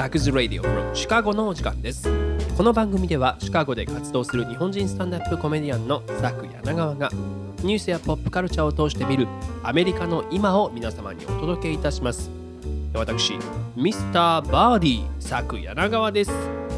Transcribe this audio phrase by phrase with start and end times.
[0.00, 2.08] サクズ・ラディオ from シカゴのお時間です。
[2.56, 7.10] この番組ではシカゴで活動する日本人スタンダップコメディアンのサク柳川が
[7.62, 9.28] ニュースやポップカルチャーを通して見る
[9.62, 12.30] アメリカの今を皆様にお届けいたします。
[12.94, 13.34] 私、
[13.76, 16.32] ミスターバーディーサク柳川です。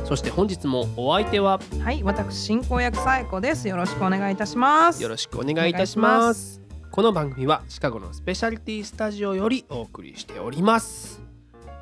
[0.04, 3.68] そして本日もお相手ははい、私進行役サエコです。
[3.68, 5.00] よろしくお願いいたします。
[5.00, 6.60] よろしくお願いいたします。
[6.90, 11.20] この番組はシカゴのスペシャリティスタジオよりお送りしております。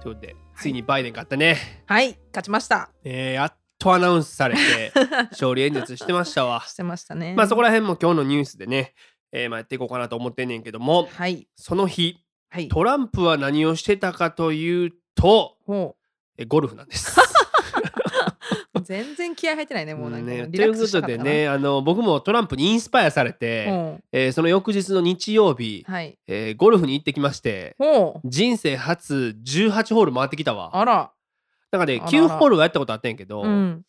[0.03, 1.57] ということで、ついにバイデン勝ったね。
[1.87, 2.91] はい、勝ちました。
[3.03, 4.93] えーやっとアナウンスされて
[5.33, 6.63] 勝利演説してましたわ。
[6.69, 7.33] してましたね。
[7.35, 8.93] まあそこら辺も今日のニュースでね、
[9.33, 12.19] えーまあ、やっていこうかなと思ってんねんけどもはい、その日
[12.51, 12.69] はい。
[12.69, 15.97] トランプは何をしてたかというとほ
[16.37, 17.19] えゴルフなんです。
[18.95, 20.87] う、全然気合入ってないね、もうなんか、ね、というこ。
[20.87, 26.19] とでねあの僕もトランプにインスパイアされて、ほえーその翌日の日曜日、う、はい。
[26.27, 30.71] えーゴルフに行ってきましてほう、人生初18ホール回ってきたわ。
[30.77, 31.13] あら、
[31.73, 33.83] なんからあら9ホールはやったことあったんやけど、やっうん。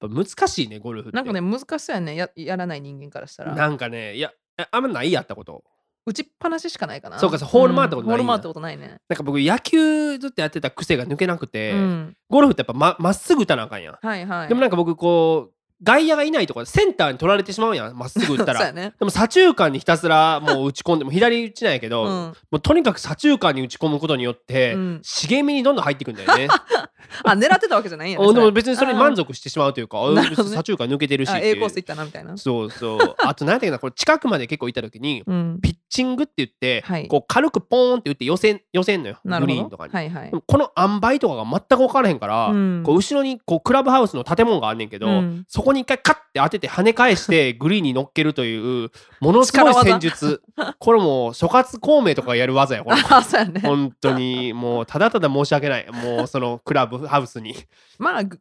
[0.00, 1.16] ぱ難しいねゴルフって。
[1.16, 3.54] なんかね、難しそうやね、ややらない人間からしたら。
[3.54, 5.64] なんかねいやえあんまないやったこと。
[6.06, 7.18] 打ちっぱなししかないかな。
[7.18, 8.96] そうかそうホール回ったことないうんホール回ったことないね。
[9.08, 12.16] なんか僕野球ずっとやってた癖が抜けなくて、うん。
[12.28, 13.98] ゴルフってやっぱままっすぐ打たなあかんやん。
[14.00, 14.48] はいはい。
[14.48, 18.72] でもなんか僕こう外野がいないとこセンターに取られてしまうやんまっすぐ打った そうやら。
[18.72, 18.92] ね。
[18.98, 22.08] でも左中間にひたすらもう打ち込んでも左打ちなんやけど、うん。
[22.10, 26.48] もうとにかく左中間に打ち込むことによって、うん茂みにどんどん入っていくんだよね。
[27.24, 28.24] あ、狙ってたわけじゃないんやね。
[28.24, 29.98] おでも別にそれに満足してしまうというか、
[30.34, 32.36] 左中間抜けてるし A コース行ったなみたいな。
[32.36, 35.58] そうそうあと何やったっけなこれ近くまで結構行った時に、うん。
[35.62, 39.18] ピッチングって言って、はいこう軽くポーンって打って寄せん寄せんのよ。
[39.24, 39.92] グリーンとかに。
[39.92, 48.90] はいはいこの塩梅とかが全く分からへんから、うんこう後ろにこうクラブハウスの建物があんねんけど、うんそこに一回カッて当てて跳ね返してグリーンに乗っけるという
[49.20, 50.42] ものすごい戦術
[50.78, 53.60] これもう諸葛孔明とかがやる技やこれ あ、そうやね。
[53.60, 57.54] 本当にもうただただ申し訳ないもうそのクラブハウスに。
[57.98, 58.38] まあグ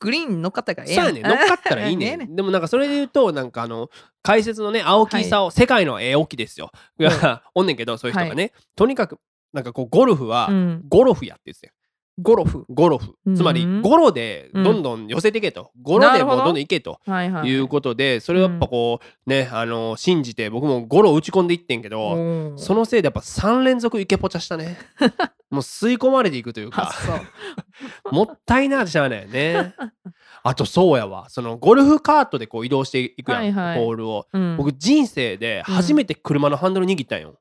[0.00, 3.88] グリーンに乗っかったからええそうやね乗っかったらいいねええねでもなんかそれで言うとなんかあの
[4.22, 6.70] 解説のね青木功、世界のええ沖ですよ。
[6.98, 9.18] が おんねんけどそういう人がね、とにかく
[9.54, 10.84] なんかこうゴルフは、うん。
[10.88, 11.72] ゴロフやって言ってたよ。
[12.20, 12.64] ゴルフ。
[12.68, 13.14] ゴロフ。
[13.24, 13.36] うん。
[13.36, 16.42] つまりゴロでどんどん寄せていけと、ゴロでもうど。
[16.42, 17.00] んどんいけと。
[17.06, 17.48] はいはい。
[17.48, 22.58] いうことでそれをやっぱこうねあの信じて僕もゴロ打ち込んでいってんけどうん。
[22.58, 24.76] そのせいでやっぱ3連続イケポチャしたね
[25.54, 27.22] もう吸い込まれていくというあか。
[28.12, 29.74] もったいなしゃあないよね。
[30.42, 31.28] あとそうやわ。
[31.30, 33.78] そのゴルフカートでこう移動していくやん、はいはい。
[33.78, 34.26] ホールを。
[34.32, 34.56] うん。
[34.58, 37.38] 僕人生で初めて車のハンドル握ったんよ、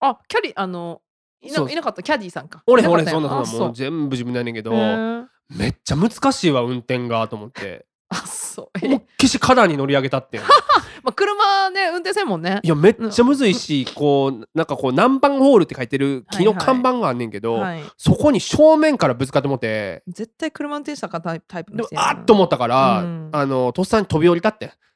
[0.00, 1.00] あ、キャリー、あの、
[1.40, 2.62] いないなかった、キャディーさんか？
[2.66, 8.78] 俺俺そんなそんなあもう全部自分でやねんけど、めっちゃ難しいわ運転がと思ってあ、そう。
[8.82, 10.40] え もう決し花壇に乗り上げたってん
[11.02, 12.60] まあ、車ね、運転せんもんね。
[12.62, 12.68] い。
[12.68, 16.66] やめっちゃむずいし、こうなんかこう何番ホールって書いてる木のはいはい。
[16.66, 17.82] 看板があんねんけど、はい。
[17.96, 20.02] そこに正面からぶつかってもって。
[20.08, 22.08] 絶対車運転したかタイプでもの人やな。
[22.10, 23.30] あっと思ったから、うん。
[23.32, 24.66] あのとっさに飛び降りたって。
[24.66, 24.87] え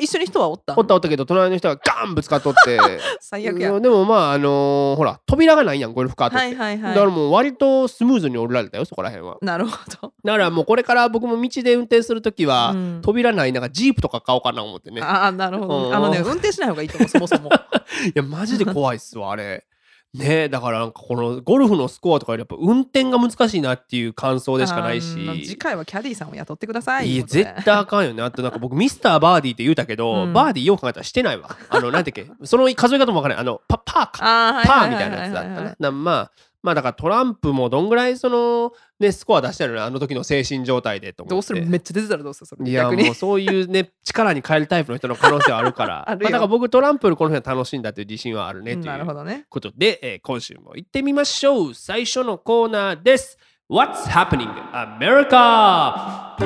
[0.00, 0.74] 一緒に人はおった？
[0.76, 2.78] おったおったけど隣の人がガンぶつかっとって
[3.20, 3.78] 最悪や。
[3.80, 6.94] でもまああのーほら扉がないやんゴルフカートって、はいはいはい。
[6.94, 10.12] だからもう割とスムーズに降りられたよそこら辺はなるほど。
[10.24, 15.86] だからもうこれから僕も道で運転するときは、うん扉ないなんかジープとか買おうかな思ってねああ、なるほどね。
[15.88, 17.50] うんあのね、運転しない方がいいと思う、そもそも。
[18.06, 19.64] いやマジで怖いっすわあれ
[20.14, 25.08] ねえだからなんかこのゴルフのスコアとかよりやっぱ運転が難しいなっていう感想でしかないし。
[25.44, 27.10] 次回はキャディーさんを雇ってください。
[27.10, 28.22] いや絶対あかんよね。
[28.22, 30.32] あとなんか僕ミスターバーディーって言うたけど、うん。
[30.32, 31.56] バーディーよう考えたらしてないわ。
[31.68, 33.42] あのなんていうっけその数え方もわからない。
[33.42, 34.62] あのパパーか。
[34.64, 36.30] パーみたいなやつだったねなまあ
[36.64, 41.34] まあだからトランプもどんぐらいそのねスコア出したのねあの時の精神状態でと思って。
[41.34, 41.66] どうする？
[41.66, 42.68] めっちゃ出てたらどうするそれ？
[42.70, 46.08] いやもうそういうね 力に変えるタイプの人の可能性はあるから。
[46.10, 46.24] あるよ。
[46.24, 49.44] まあ、だから僕トランプよりこの辺は楽しんだという自信はあるねというなるほどね。
[49.50, 51.74] ことで、えー今週も行ってみましょう。
[51.74, 53.38] 最初のコーナーです。
[53.70, 56.36] What's happening America?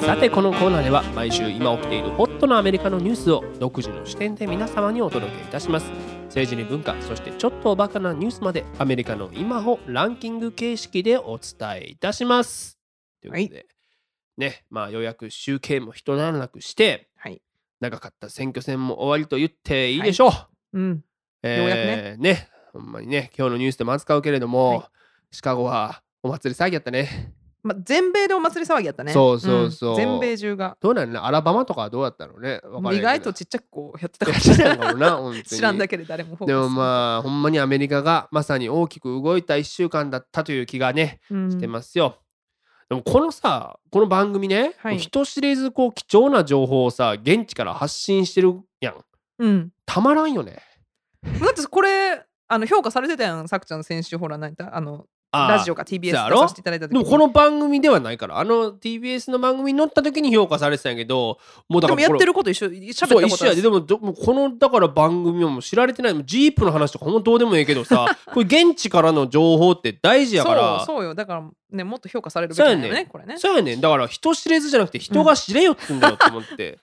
[0.00, 12.78] さてこのコーナーでは毎週今起きているホットなアメリカのニュースを独自の視点で皆様にお届けいたします政治に文化そしてちょっとおバカなニュースまでアメリカの今をランキング形式でお伝えいたします。
[13.20, 13.66] ということで、
[14.36, 17.42] ねまあようやく集計も一段落してはい。
[17.80, 20.28] 長かった選挙戦も終わりと言っていいでしょ
[20.72, 21.04] う、うん。
[21.42, 22.16] えーようやくね。
[22.16, 24.80] ねほんまにね今日のニュースでも扱うけれども、はい。
[25.32, 29.12] シカゴはお祭り騒ぎやったねまあ、全米でお祭り騒ぎやったね。
[29.12, 29.92] そうそうそう。
[29.94, 29.96] ん。
[29.96, 30.76] 全米中が。
[30.80, 32.54] どうなんねアラバマとかはどうやったのね。
[32.54, 32.92] わからんけど。
[32.94, 41.50] 意外とちっちゃくこうやってたかやもしれな い知らんだけで誰もフォーカスでもまあほんまにアメリカがまさに大きく動いた1週間だったという気がねうん。
[41.50, 42.16] してますよ、
[42.88, 44.98] でもこのさこの番組ね、はい。
[44.98, 48.94] 人知れずこう貴重な情報をさ現地から発信してるやん。
[49.38, 49.70] うん。
[49.86, 50.60] たまらんよね。
[51.22, 56.98] だってこれあの評価されてたやんさくちゃん先週ほら何だあのラジオか TBS 出させていただいた時に。
[56.98, 61.38] でもこの番組ではないからあの TBS の番組に載った時に評価されてたんやけど
[61.68, 70.84] もうだからでもやってること一緒喋ったそうこと一緒やででもどもうこのだから番組はもう知られてないもうジープの話とかほんまどうでもいいけどさ これ現地からの情報って大事やから。
[70.84, 73.38] そうよだからねもっと評価されるべきだよねこれね。
[73.38, 73.80] そうやねん。
[73.80, 76.78] だから人知れずじゃなくて人が知れよって言うんだよって思って、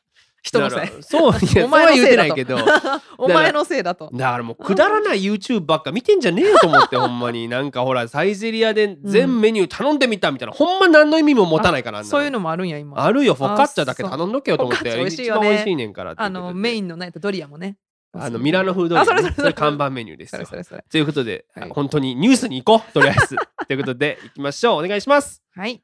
[0.47, 0.89] 人のせい。
[1.01, 1.33] そう
[1.65, 2.55] お前は言うてないけど。
[2.55, 4.09] だ お前のせいだと。
[4.13, 7.47] だからもうくだらない YouTube ばっか見てんじゃねえよと思ってほんまに。
[7.49, 13.03] なんかほらサイゼリアで全メニュー頼んでみたみたいな、ほんま何の意味も持たないからそういうのもあるんや今。
[13.03, 14.95] あるよフォカッチャだけ頼んどけよと思って。
[14.95, 15.39] 美味しいよね。
[15.39, 17.77] 一番美味しいねんからあのメインのナイトドリアもね。
[18.13, 19.53] あのミラノ風ドリア、ね、あそれそれそれ。
[19.53, 20.45] 看板メニューですよ。
[20.89, 21.69] ということで、はい。
[21.69, 23.35] 本当にニュースに行こうとりあえず。
[23.67, 24.83] ということで行きましょう。
[24.83, 25.43] お願いします。
[25.55, 25.81] はい。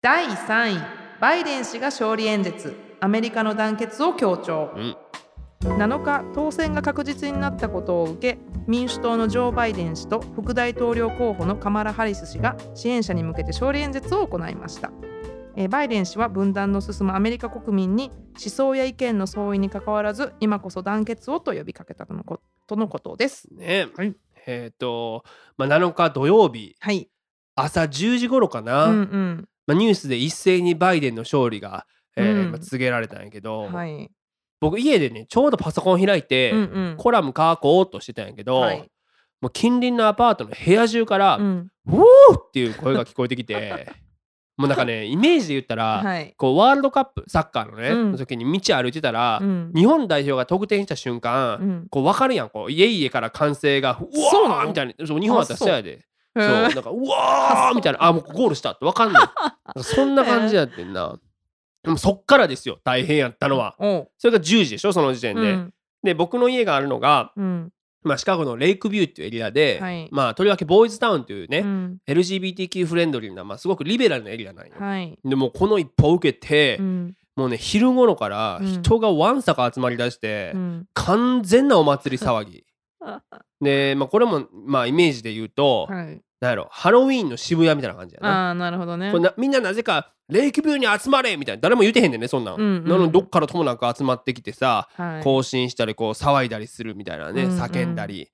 [0.00, 1.02] 第3位。
[1.20, 4.96] バイデン氏が勝利演説アメリカの団結を強調、うん。
[5.62, 8.38] 7日当選が確実になったことを受け
[8.68, 14.92] 民主党のジョー・バイデン氏と副大統領候補のカマラ・ハリス氏が支援者に向けて勝利演説を行いました。
[15.56, 23.48] えーバイデン氏は分断の進むアメリカ国民に思想や意見の相違にかかわらず今こそ団結をと呼びかけたとのことです。
[23.52, 24.14] ね、はい。
[24.46, 25.24] えっ、と、
[25.56, 26.76] まあ、7日土曜日。
[26.78, 27.08] はい。
[27.56, 29.48] 朝10時頃かな、うんうん。
[29.66, 32.50] まあ、ニュースで一斉にバイデンの勝利が、えーうん。
[32.52, 34.10] まあ告げられたんやけど、はい。
[34.60, 36.62] 僕家でねちょうどパソコン開いて、うんう
[36.92, 36.94] ん。
[36.96, 38.90] コラム書こうとしてたんやけど、はい。
[39.40, 43.90] もう近隣のアパートの部屋中から「ううんおー!」っていう声が聞こえてきて
[44.56, 46.34] もうなんかねイメージで言ったら、はい。
[46.36, 48.12] こうワールドカップサッカーのね、うん。
[48.12, 49.72] の時に道歩いてたら、うん。
[49.74, 51.86] 日本代表が得点した瞬間、うん。
[51.90, 55.06] こう分かるやんこう家々から歓声がうわーみたいな。
[55.06, 56.04] そう日本だったらそうやで。
[56.36, 56.46] そう。
[56.46, 58.04] なんかうわーみたいな。
[58.04, 59.24] あもうゴールしたって分かんな
[59.76, 59.82] い。
[59.82, 61.18] そんな感じやってんな
[61.82, 63.74] でもそっからですよ大変やったのは。
[64.18, 65.74] それが10時でしょその時点で、うん。
[66.02, 67.72] で僕の家があるのが、うん。
[68.04, 70.08] まあ、シカゴのレイクビューっていうエリアで、はい。
[70.10, 71.98] まあとりわけボーイズタウンというね、うん。
[72.06, 75.18] LGBTQ フレンドリーな、まあ、すごくリベラルなエリアなんよ、はい。
[75.24, 77.14] でもうこの一報を受けて、うん。
[77.34, 78.66] もうね昼頃からうん。
[78.66, 80.86] 人がわんさか集まりだして、うん。
[80.94, 82.64] 完全なお祭り騒ぎ。
[83.60, 88.48] で、まあ、これもまあイメージで言うと、はいなんやろハロウィーンの渋谷みたいな感じやな。
[88.48, 89.12] ああなるほどね。
[89.12, 95.22] これなみんななぜかレイクビューに集まれみたいな誰も言うてへんねんねそんなん、うんうんなのにどっからともなく集まってきてさ、はい。
[95.22, 97.60] 行進したりこう騒いだりするみたいなね、うんうん。
[97.62, 98.32] 叫んだり。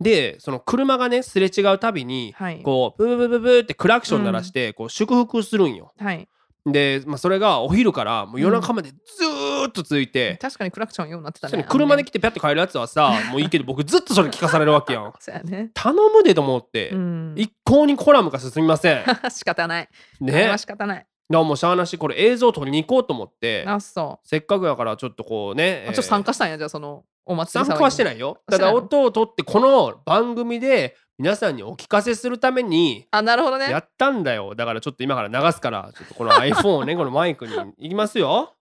[0.00, 2.62] でその車がねすれ違うたびに、はい。
[2.62, 5.92] こうブブブブブってクラクション鳴らして、こう祝福するんよ。
[5.98, 6.26] はい
[6.64, 15.12] で、まあ、それがお昼からもう夜中までずーっと続いて、確かにクラクションようになってたね車で来てピャッて帰るやつはさもういいけど僕ずっとそれ聞かされるわけやん。
[15.18, 15.70] そうやね。
[15.74, 17.34] 頼むでと思って、うん。
[17.36, 19.04] 一向にコラムが進みません。
[19.30, 19.88] 仕方ない。
[20.20, 20.54] ね。
[20.56, 21.06] 仕方ない。
[21.32, 33.70] らもうしゃあなしこれ映像撮りに行こうと思ってあそせっかくやからちょっとこうねちょっと参加したんやじゃあそのお祭り参加はしてないいよただ音を取ってこの番組で皆さんにお聞かせするためにあなるほどね。
[33.70, 34.54] やったんだよ。
[34.56, 38.54] だからちょっと今から流すからちょっとこの iPhone をね このマイクにいきますよ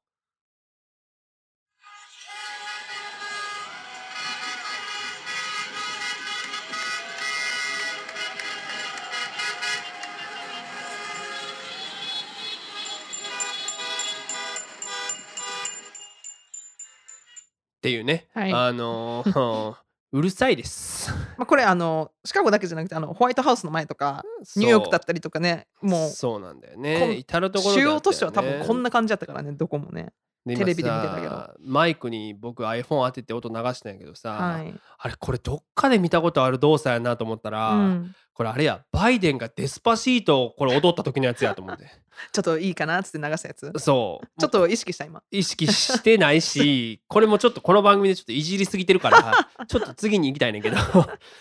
[17.82, 18.54] っていうね、はい。
[18.54, 19.76] あのー
[20.14, 21.10] うるさいです。
[21.38, 24.24] まあこれあのシカゴだけじゃなくてあのホワイトハウスの前とか
[24.58, 27.14] ニューヨークだったりとかねもうそうなんだよね。
[27.16, 30.04] 至る所で主要都市は多分こんな感じだったからねどこもね。
[30.04, 30.12] で
[30.48, 31.30] テレビで見て今たけど。
[31.30, 34.74] さマイクに僕 iPhone 当てて音流したんやけどさ、はい。
[34.98, 38.16] あれこれどっかで見たことある動作やなと思ったら、うん。
[38.34, 41.86] これあれやバイデンがデスパシートをこれ踊った時のやつやと思って。
[42.34, 43.72] ちょっといいかなっつって流したやつ？
[43.78, 44.28] そう。
[44.40, 45.22] ちょっと意識した今。
[45.32, 50.78] 意識してないし これもちょっとこの番組でちょっといじりすぎてるからちょっと次に行きたいねんけど。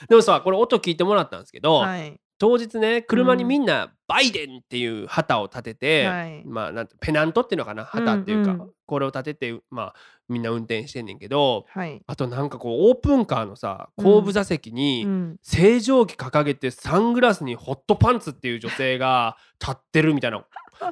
[0.09, 6.43] でもさこれ音聞いてもらったんですけど、はい当日ね車にみんなバイデンっていう旗を立てて、はい。
[6.47, 8.71] まあなんてペナントっていうのかな旗っていうか、うんうん。
[8.87, 9.95] これを立ててまあ
[10.31, 12.01] みんな運転してんねんけどはい。
[12.07, 15.37] あとなんかこうオープンカーのさ後部座席に、うん。
[15.43, 20.45] 正常期掲げてサングラスにホットパンツっていう女性が立ってるみたいな。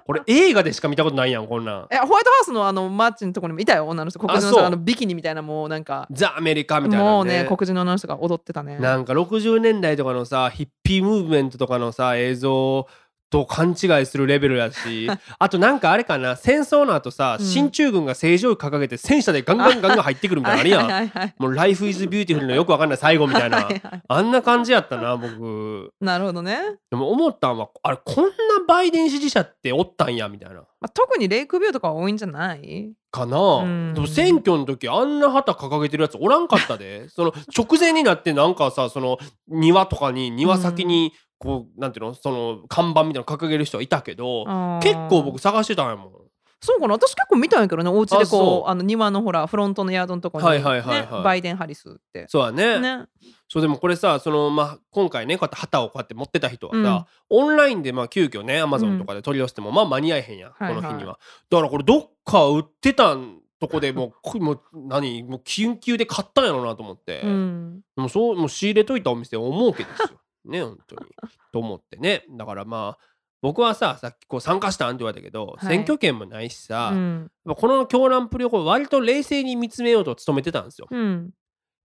[0.05, 1.87] これ映画でしか見たことないやんこんなん。
[1.91, 4.19] えホワイトハウスのあのマーチのところにもいたよ女の人。
[4.19, 4.67] 黒人の人。
[4.67, 6.07] あのビキニみたいなもうなんか。
[6.11, 8.79] ザ・アメリカみたいなもうね黒人の女の人が踊ってたね。
[8.79, 12.87] なんか60年代とかのさヒッピームーブメントとかのさ映像
[13.31, 15.09] と勘違いするレベルやし
[15.39, 17.47] あとなんかあれかな戦争の後さ、うん。
[17.47, 20.87] 進駐軍が星条旗掲げて戦車でガンガンガンガン入ってくるみたいなのあるやん。
[20.87, 23.59] はいはいはいもう「Life is Beautiful」のよくわかんない最後みたいな。
[23.59, 24.03] はいはい。
[24.09, 25.93] あんな感じやったな僕。
[26.01, 26.59] なるほどね、
[26.91, 28.31] でも思ったんはあれこんな
[28.67, 30.57] バイデン支持者っておったんやみたいな。
[30.81, 32.93] まあ、特にレイクビューとかは多いんじゃない？
[33.11, 33.95] かな、うん。
[33.95, 37.09] でも選挙の時あんな旗掲げてるやつおらんかったで。
[37.09, 39.19] その直前になってなんかさその
[39.49, 44.45] 庭とかに庭先にこうなんていうのその看板みたいなの掲げる人はいたけど
[44.83, 46.13] 結構僕探してたんやもん。
[46.61, 46.95] そうかな？
[46.95, 48.71] 私結構見たんやけどねお家でこうう。
[48.71, 51.23] あの庭のほらフロントのヤードのとこに、ねはいはいはいはい。
[51.23, 52.27] バイデン・ハリスって。
[52.29, 52.81] そうだね。
[52.81, 53.07] ね、
[53.49, 61.21] そうでもこれさその、まあ、今回ねこうやって旗をこうやって持ってた人はさ、オンラインでまあ急遽ねアマゾンとかで取り寄せても、まあ間に合えへんやこの日には。
[61.49, 65.23] だからこれどっか売ってたんとこで もうこもう何？
[65.23, 67.83] もう緊急で買ったんやろうなと思って、うん。
[67.95, 70.09] もうそうもう仕入れといたお店思うけですよ
[70.45, 71.03] ね本当に。
[71.53, 72.25] と思ってね。
[72.31, 73.05] だからまあ
[73.41, 75.67] 僕はささっきこう参加したんって言われたけど、はい。
[75.67, 77.31] 選挙権もないしさ、うん。
[77.45, 80.89] この狂乱プリをこう割と冷静に見つめようと努めてたんですよ。
[80.91, 81.31] うん。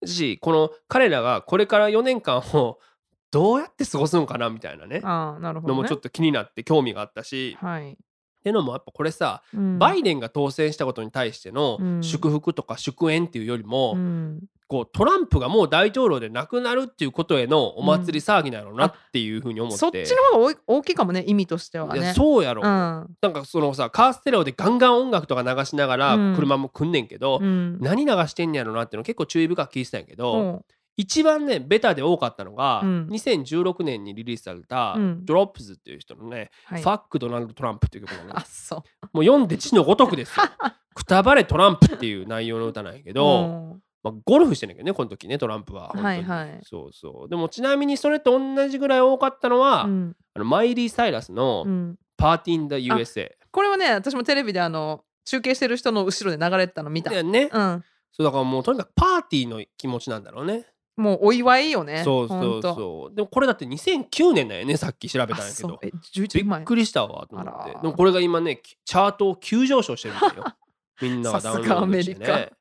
[0.05, 2.79] しこの彼らがこれから4年間を
[3.31, 5.01] どうやって過ごすのかなみたいなね。
[5.03, 7.95] ああなるほど、ね、のもちょっと気になって興味があったし、はい、っ
[8.43, 9.79] てのもやっぱこれさ、うん。
[9.79, 12.03] バイデンが当選したことに対してのうん。
[12.03, 14.39] 祝福とか祝宴っていうよりも、うん
[14.73, 22.13] こうトランプがもう大統領でなくなるっていうことへのお祭り騒ぎなんやろうなっていうふうに思って、そっちの方が大大きいかもね意味としてはね。
[22.15, 22.67] そうやろ、うん。
[22.67, 26.35] なんかそのさカーステレオでガンガン音楽とか流しながらうん。
[26.35, 27.79] 車も来んねんけど、うん。
[27.81, 30.65] 何流してんねやろなっていうの結構注意深く聞いてたんやけど、うん。
[30.97, 33.07] 一番ねベタで多かったのが、うん。
[33.11, 35.23] 2016年にリリースされた、うん。
[35.23, 36.81] ドロップズっていう人のね、はい。
[36.81, 38.79] Fuck Donald Trump っていう曲なの あそう。
[39.13, 40.43] もう読んで字のごとくですよ。
[40.93, 45.87] くたばれトランプっていう内容の歌なんやけど、まあ、ゴルフしてんだけどねこの時ねトランプは。
[45.87, 46.23] 本当にはい。
[46.23, 47.29] はいそうそう。
[47.29, 50.15] でもちなみにそれと同じぐらい多かったのは、うん。
[50.33, 57.09] あのマイリー・サイラスのうん「Party in the USA これはね私もテレビであの中継してる人の後ろで流れてたの見」た。
[57.09, 60.67] でね、うん、そうだからもうとにかくパーティーの気持ちなんだろうね。
[60.95, 62.03] もうお祝いよね。
[62.03, 63.15] そうそうそう。
[63.15, 65.69] でもこれだって2009年だよねさっき調べたんやけど。
[65.69, 65.79] あそう。
[65.81, 67.71] え11びっくりしたわと思って。
[67.71, 70.43] でもこれが今ねきチャートを急上昇してるんだよ。
[71.01, 72.51] みんながダウンロードしてね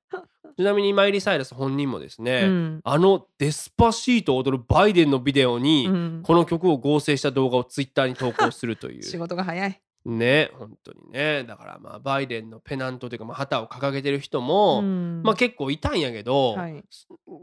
[0.57, 2.81] ちなみにマイリー・サイラス本人もですね、うん。
[2.85, 6.23] あのデスパシートを踊るバイデンのビデオに、うん。
[6.23, 9.81] この曲を合成した動画をツイッターに投稿するとい仕う事が早い。
[10.05, 11.45] ね本当にね。
[11.45, 15.23] だからまあバイデンのペナントというか、まあ、旗を掲げてる人も、うん。
[15.23, 16.85] まあ結構いたんやけど、はい。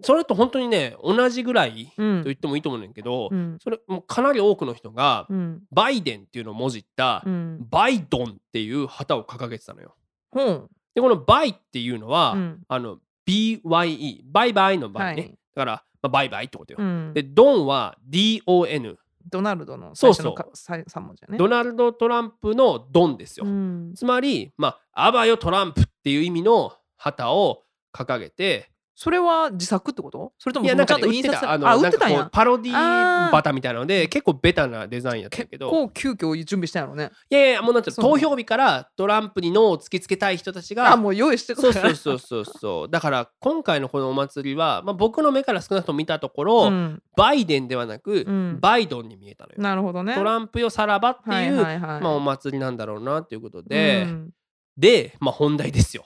[0.01, 2.23] それと本当にね同じぐらいとうん。
[2.23, 3.57] 言ってもいいと思うんだけど、うん。
[3.63, 5.61] それもうかなり多くの人が、うん。
[5.71, 7.65] バイデンっていうのをもじった、うん。
[7.69, 9.95] ByeDon っていう旗を掲げてたのよ。
[10.99, 12.61] でこの bye っていうのは、うん。
[12.67, 15.31] あの BYE バイバイのバイね、はい。
[15.55, 16.79] だから、まあ、バイバイってことよ。
[16.81, 17.13] うん。
[17.13, 18.95] でドンは DON
[19.29, 20.23] ドナルドのそうそう。
[20.23, 21.37] 最初のかさ三文字やね。
[21.37, 23.45] ドナルド・トランプのドンですよ。
[23.45, 23.93] うん。
[23.95, 27.63] つまり、まあ、あばよトランプっていう意味の旗を
[27.93, 28.68] 掲げて、
[29.01, 30.33] それは自作ってこと？
[30.37, 32.27] それともいや、なんか、印刷あの、売ってたんや。
[32.29, 33.31] パロディあー。
[33.33, 37.09] 旗みたいなので、結構ベタなデザインやった結けど、構急遽準備したんやろね。
[37.29, 42.89] いやいや、もうなんて投票日からトランプにノーを突きつけたい人たちが、あもう用意してくそうれそうそうそうそう。
[42.89, 47.01] だから、今回のこのお祭りは、まあ、僕の目から少なくとも見たところ、うん。
[47.15, 48.57] バイデンではなく、うん。
[48.59, 49.55] バイドンに見えたのよ。
[49.59, 50.13] なるほどね。
[50.13, 54.29] トランプよさらばっていう、まあ、お祭りなんだろうなっていうことで、うん。
[54.75, 56.03] で、まあ、本題ですよ。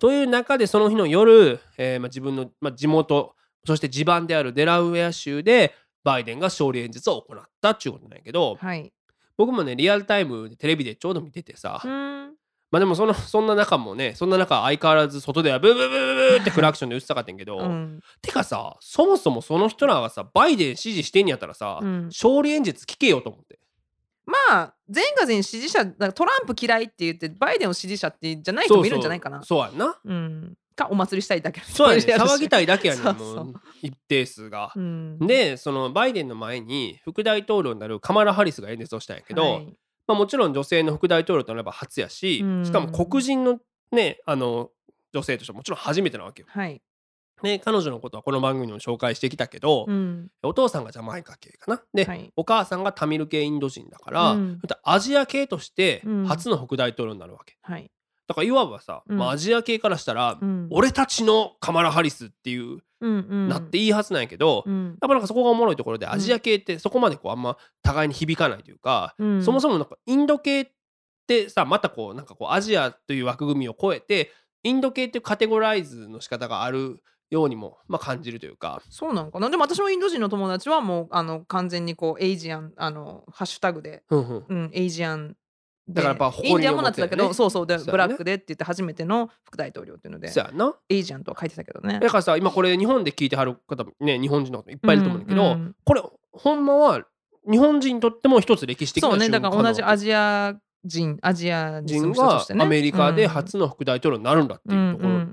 [0.00, 3.34] という中でその日の夜、えーまあ、自分の、まあ、地元
[3.66, 8.92] そして地盤であるデラウェア州でバイデンが勝利演説を行ったっていうことなんやけどはい。
[9.36, 12.34] 僕もねリアルタイムでテレビでちょうど見ててさ、うん
[12.70, 23.60] まあでもそのそんな中もねそんな中相変わらず外ではブーブーブーブーってクラクションで打ちたかったんやけど、うんてかさそもそもその人らがさバイデン支持してんやったらさ、うん勝利演説聞けよと思って。
[24.26, 29.42] まあ全が全支持者トランプ嫌いって言ってバイデンを支持者ってじゃない人もいるんじゃないかな。
[29.42, 29.98] そうやんな。
[30.04, 34.72] うんかお祭りしたいだけそうやね 騒ぎたいだけやねん一定数が。
[34.74, 39.66] うんでそのバイデンの前に副大統領になるカマラ・ハリスが演説をしたんやけど、はい
[40.06, 43.60] まあ、もちろん女性の副大統領となれば初やし、うんしかも黒人の
[43.92, 44.70] ねあの
[45.12, 46.48] 女性としてはもちろん初めてなわけよ。
[46.50, 46.82] はい。
[47.42, 50.28] ね彼女のことはこの番組にも紹介してきたけど、うん。
[50.42, 51.82] お父さんがジャマイカ系かな。
[51.92, 52.32] で、はい。
[52.36, 54.60] お母さんがタミル系インド人だから、うん。
[54.82, 56.26] アジア系としてうん。
[56.26, 57.56] 初の副大統領になるわけ。
[57.62, 57.90] はい。
[58.26, 59.18] だからいわばさ、うん。
[59.18, 60.68] まあ、アジア系からしたら、うん。
[60.70, 64.86] 俺たちのカマラ・ハリスっていう、なっていいはずなんやけど、うん。
[64.86, 66.12] やっぱなんかそこがおもろいところでん。
[66.12, 69.44] アジア系ってそこまでこうあんま互いに響かないというか、うん。
[69.44, 70.66] そもそもなんかインド系っ
[71.26, 74.30] てさまたこうなんかこうアジアという枠組みを超えて
[74.62, 77.02] インド系っていうカテゴライズの仕方がある
[77.34, 78.80] ようにも、まあ、感じるというか。
[78.88, 79.50] そうなのかな。
[79.50, 84.44] でも私もインド人の友達はもうあの完全にこうエイジアンあのハッシュタグで、ふんふん。
[84.48, 85.36] うん、エイジアン
[85.86, 87.66] でだからやっぱ誇りにインディアンもなってたけど、そうそう。
[87.66, 90.74] でブラックでって言って初めての副大統領っていうのでそうやな。
[90.88, 92.00] エイジアンとは書いてたけどね。
[92.00, 95.76] だからさ今これ日本で聞いてはる方もね日本人の方いっぱいいると思うんだけど、うんうん。
[95.84, 97.04] これほんまは
[97.50, 99.28] 日本人にとっても一つ歴史的なそうね。
[99.28, 100.54] だから同じアジア
[100.86, 105.08] 人アジア人がアメリカで初の副大統領になるんだっていうところ。
[105.10, 105.24] うん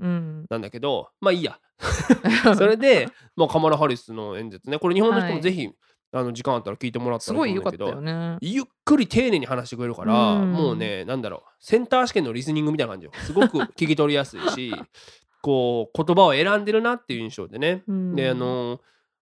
[0.50, 1.58] なんだけど、まあいいや。
[2.56, 4.78] それで、まあ、カマラ・ハリスの演説ね。
[4.78, 5.34] これ日本の人はい。
[5.36, 5.68] もぜひ
[6.14, 8.38] あの時間あったら聞いてもらったすらい良かった思うんだけどよね。
[8.42, 10.52] ゆっくり丁寧に話してくれるから、うん。
[10.52, 13.12] もうねなんだろうセンター試験のリスニングみたいな感じよ。
[13.24, 14.72] すごく聞き取りやすいし
[15.40, 18.14] こう言葉を選んでるなっていう印象でね、うん。
[18.14, 18.80] であの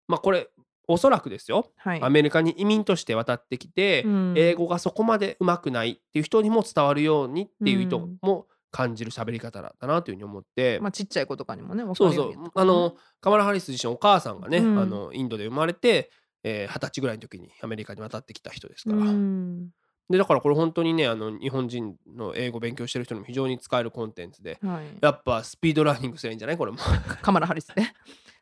[0.09, 0.49] まあこれ
[0.89, 1.71] おそらくですよ。
[1.77, 2.03] はい。
[2.03, 4.35] アメリカに移民として渡ってきて、うん。
[4.37, 16.11] 英語がそこまでうまくないっていう人にも伝わるようにっていう意図うんも感じる喋り方だったなというふうに思って、まあちっちゃい子とかにもね、わかそうそうるようにやったあのカマラ・ハリス自身お母さんがね、うんあのインドで生まれて
[16.43, 19.69] えー二十、歳ぐらいの時にアメリカに渡ってきた人ですから、うん
[20.09, 24.99] でだからこれ本当にねあの日本人の英語勉強してる人にも非常に使えるコンテンツではい。
[25.01, 26.79] やっぱスピードラーニングすればいいんじゃないこれも
[27.23, 27.95] カマラハリスね。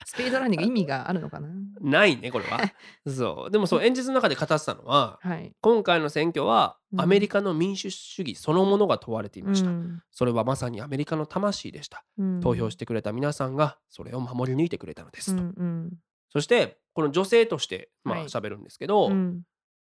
[0.09, 1.51] スピードランニング意味があるのかな？
[1.83, 2.59] ないねこれは。
[3.07, 3.51] そう。
[3.51, 5.55] でもそう演説の中で語ってたのははい。
[5.61, 7.01] 今回の選挙はうん。
[7.03, 10.03] アメリカの民主主義そのものが問われていました、うん。
[10.11, 12.07] それはまさにアメリカの魂でした。
[12.17, 12.41] うん。
[12.41, 15.93] 投票してくれた皆さんがそれを守り抜いてくれたのですと、うんうん。
[16.31, 18.29] そしてこの女性としてまあはい。
[18.29, 19.43] 喋るんですけど、うん。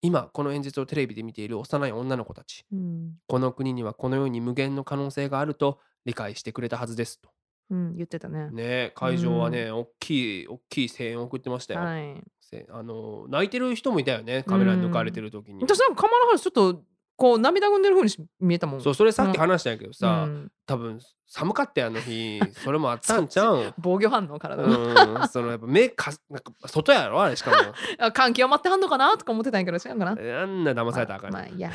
[0.02, 3.20] 今この演説をテレビで見ている幼い女の子たちうん。
[3.28, 7.30] この国にはこのように無限の可能性があると理解してくれたはずですと
[7.70, 8.50] うん言ってたね。
[8.52, 12.24] ね会場はね、大きい大きい声援を送ってましたよ、はい。
[12.40, 16.82] せあの泣いてる人もいたよねカメラに抜かれてる時に、私なんかカマラハリスちょっと
[17.16, 18.82] こう涙ぐんでる風にし見えたもん。
[18.82, 22.40] そうそれさっき話したんやけどさ、うん多分寒かったよあの日。
[22.64, 23.74] それもあったんちゃうん？
[23.78, 24.80] 防御反応体の。
[24.80, 24.96] うん
[25.28, 27.22] そのやっぱ目かなんか外やろ？
[27.22, 27.58] あれしかも。
[28.00, 30.12] あ感極まってはんのかなとか思ってたんやけど違うかな。
[30.12, 31.72] あんな騙されたらあかん、まあまあいいや。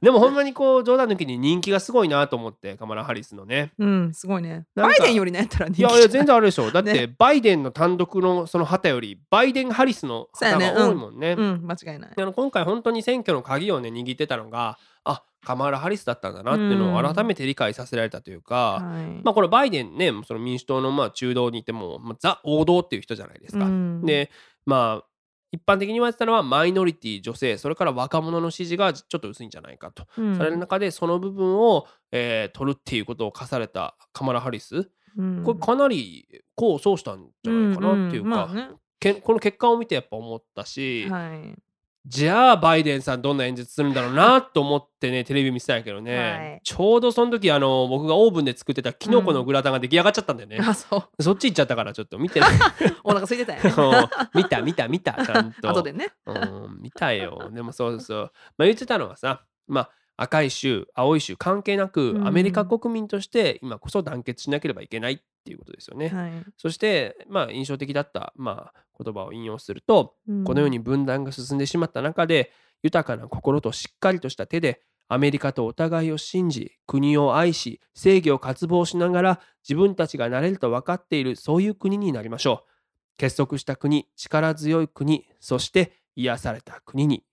[0.00, 3.72] でもほんまにこう冗談抜きに人気がすごいなと思ってカマラ・ハリスのね。
[3.78, 4.66] うんすごいね。
[4.74, 5.78] バイデンよりねやったら人気。
[5.80, 6.70] いやいや全然あるでしょ。
[6.70, 7.14] だって、ね。
[7.18, 11.34] バイデンの単独のその旗よりバイデン・ハリスの旗が多いもんね。
[11.38, 11.66] うん。
[11.66, 12.10] 間違いない。
[12.14, 19.22] であの今回本当に選挙の鍵をね握ってたのがあカマラ・ハリスだったんだなっていうのを改めて理解させられたというか、はい。
[19.22, 23.66] まあこれバイデンねその民主党のまあ中道にいても、まあ、ザ王道っていう人じゃないですか。
[23.66, 24.04] うん。
[24.04, 24.30] で
[24.66, 25.06] まあ
[25.52, 30.36] 一般的に言われてたのはマイノリティ女性それから若者の支持がちょっと薄いんじゃないかと、うん。
[30.36, 34.90] される中でその部分を、えー取るっていうことを課されたカマラ・ハリス。
[35.16, 35.42] うん。
[35.44, 38.68] これかなり功を奏したんじゃないかなっていうか、んんまあね。
[38.98, 41.54] けこの結果を見てやっぱ思ったし、はい。
[42.06, 46.60] じゃあバイデンさんどんな演説するんだろうなと思ってねテレビ見てたんやけどね、はい。
[46.62, 50.58] ちょうどその時あの僕がオーブンで作ってたキノコのグラタンが出来上がっちゃったんだよね、
[51.18, 51.22] う。
[51.22, 52.40] そっち行っちゃったからちょっと見て
[53.04, 54.08] お腹空いてた んやね。
[54.34, 55.68] 見た見た見たちゃんと。
[55.70, 56.12] 後でね。
[56.26, 56.78] うん。
[56.82, 57.50] 見たよ。
[57.50, 58.32] でもそうそう。
[58.58, 62.26] まあ言ってたのはさまあ赤い州青い州関係なく、うん。
[62.26, 66.30] アメリカ国民として今こそ団結しなければいけないっていうことですよね、はい。
[66.56, 82.70] そしてまあ印象的だった、まあ、言葉を引用すると、このように分断が進んでしまった中で豊かな心としっかりとした手でアメリカとお互いを信じ国を愛し正義を渇望しながら自分たちがなれると分かっているそういう国になりましょう。
[83.16, 87.24] 結束した国力強い国そして癒された国に。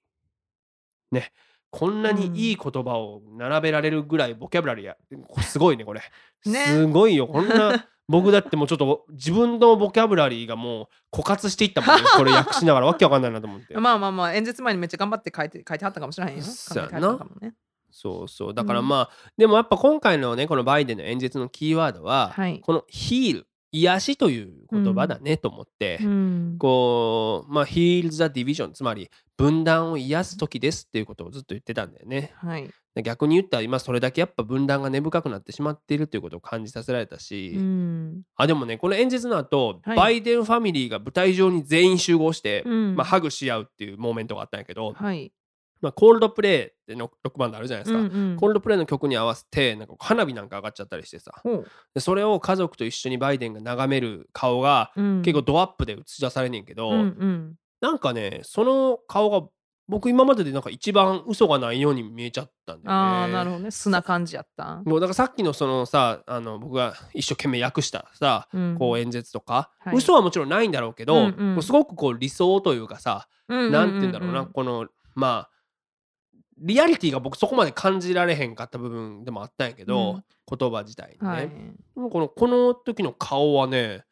[1.11, 1.31] ね
[1.71, 4.97] こんなにいい言葉を並べられるぐらいボキャブラリーや。
[5.41, 6.01] すごいねこれ。
[6.45, 6.65] ね。
[6.65, 7.27] すごいよ。
[7.27, 12.03] こんな僕だってもうちょっと自分のボキャブラリーがもう枯渇していったもんね。
[12.17, 13.73] これ訳しながらわけわかんないなと思って。
[13.77, 16.43] まあまあまあ演説前にめっちゃ頑張って書いて書いてはったかもしれへんよ。
[16.43, 16.89] そう
[17.89, 18.53] そうそう。
[18.53, 22.59] だからまあ、でもやっぱ今回のねこのバイデンの演説のキーワードは、はい。
[22.59, 26.55] このヒール癒しという言葉だねと思って、うん。
[26.59, 32.33] こうまあ heal the division つまり分断を癒す時ですっていうことをずっと言ってたんだよね。
[32.35, 32.69] はい。
[32.93, 38.21] で逆に言ったら今それだけやっぱ分断が根深くなってしまっているということを感じさせられたし、うん。
[38.35, 39.97] あでもねこの演説の後、はい。
[39.97, 42.95] バイデンファミリーが舞台上に全員集合して、うん。
[42.95, 45.31] まあ、ハグし合うっていうモーメントがあったんやけど、はい。
[45.81, 48.37] まあ、コールドプレイってのロックバンドあるじゃないですか、うんうん。
[48.37, 51.31] コールドプレイの曲に合わせてなんか花火なんか上がっちゃったりしてさ。
[51.93, 55.21] でそれを家族と一緒にバイデンが眺める顔がうん。
[55.23, 57.55] 結構ドアップで映し出されんねんけど、うんうん。
[57.81, 59.47] なんかねその顔が
[59.87, 63.03] 僕今まででなんか一番嘘がないように見えちゃったんだよね。
[63.03, 63.71] ああなるほどね。
[63.71, 64.81] 素な感じやった。
[64.85, 68.75] もうだからさっきのそのさあの僕が一生懸命訳したさ、うん。
[68.79, 69.95] こう演説とか、はい。
[69.97, 71.63] 嘘はもちろんないんだろうけど、うんうん。
[71.63, 75.49] すごくこう理想というかさ、ななんて言うんだろうなこのまあ
[76.61, 80.23] リアリティが僕そこまで感じられへんかった部分でもあったんやけど、うん。
[80.57, 81.49] 言葉自体にね、はい。
[81.95, 84.03] このこの時の顔はね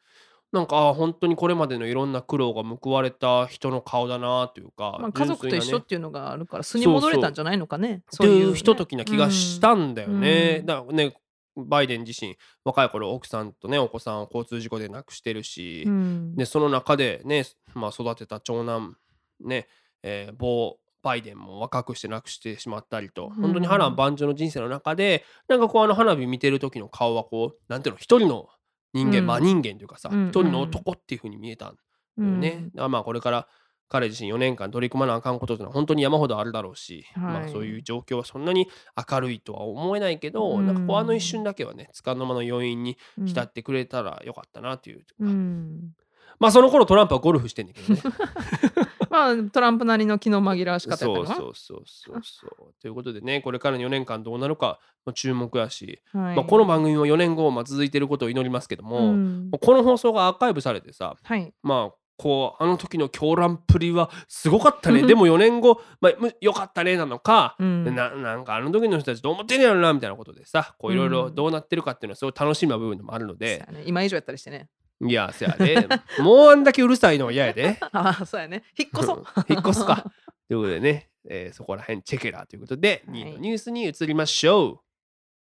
[0.51, 8.01] なんか本当にこれまでのいろんな苦労が報われた人の顔だなというか、まあ家族と一緒っていうのがあるから素に戻れたんじゃないのかね。
[8.09, 8.55] そういうね。
[8.55, 10.57] ひとときな気がしたんだよね。
[10.61, 10.65] うん。
[10.65, 11.13] だからね
[11.55, 16.35] バイデン自身若い頃奥さんとねお子さんを交通事故で亡くしてるし、うん。
[16.35, 18.95] でその中でね、まあ、育てた長男
[19.41, 19.67] ね、
[20.01, 23.41] えーボーバイデンも若くして亡くしてしまったりとうん。
[23.41, 28.47] 本当に波乱万丈の人生の中でなんかこうあの花火見てる時の顔はこうなんていうの一人の
[28.93, 29.25] 人間、うん。
[29.27, 31.81] 真人間というかさうん一人の男っていう風に見えたんだ
[32.23, 32.69] よね。
[32.73, 33.47] だからまあこれから
[33.91, 38.67] 彼自身4年間取り組まなあかんことってのは本当に山ほどあるだろうし、まあ、はいそういう状況はそんなに
[39.09, 40.67] 明るいとは思えないけど、うん。
[40.67, 43.25] なんかこうあの一瞬だけはねつかの間の余韻にうん。
[43.25, 45.91] 浸ってくれたらよかったなっていう、うん
[46.39, 48.01] まあその頃トランプはゴルフしてんだけどね。
[49.09, 52.73] まあトランプなりの気の紛らわし方やったそうそうそうそうそう。
[52.81, 56.35] ということでねこれからの4年間どうなるかまあ注目やし、はい。
[56.35, 59.51] まあ、この番組も4年後まあ続いてることを祈りますけども、うん。
[59.51, 61.53] この放送がアーカイブされてさはい。
[61.61, 65.03] まあこうあの時の狂乱っぷりはすごかったね。
[65.03, 67.95] でも4年後、まあ、むよかったねなのか、うん。
[67.95, 73.65] ななんかあの時の人たちどう思ってんやろなみたいなことでさこういろいろうんどうなってるかっていうのはすごい楽しみな部分でもあるので。
[73.65, 73.83] や、ね。
[73.85, 74.67] 今以上やったりしてね
[75.01, 75.87] いやせやで
[76.19, 77.77] もうあんだけうるさいのは嫌やで。
[77.91, 78.63] ああそうやね。
[78.77, 79.25] 引っ越そう。
[79.47, 80.11] 引っ越すか。
[80.47, 83.19] ということでね、えーそこら辺チェケラーということで、はい。
[83.19, 84.81] 2位のニュースに移りましょ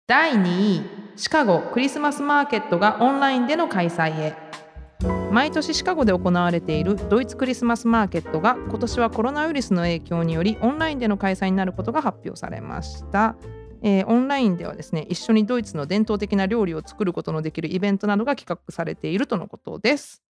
[0.07, 0.81] 第2位
[1.15, 4.51] シカゴクリスマスマーケットがオンラインでの開催へ。
[5.31, 13.35] 毎年シカゴで行われているドイツクリスマスマーケットが今年はコロナウイルスの影響によりオンラインでの開催になることが発表されました、
[13.81, 20.21] えーオンラインではですね一緒にドイツの伝統的な料理を作ることのできるイベントなどが企画されているとのことです。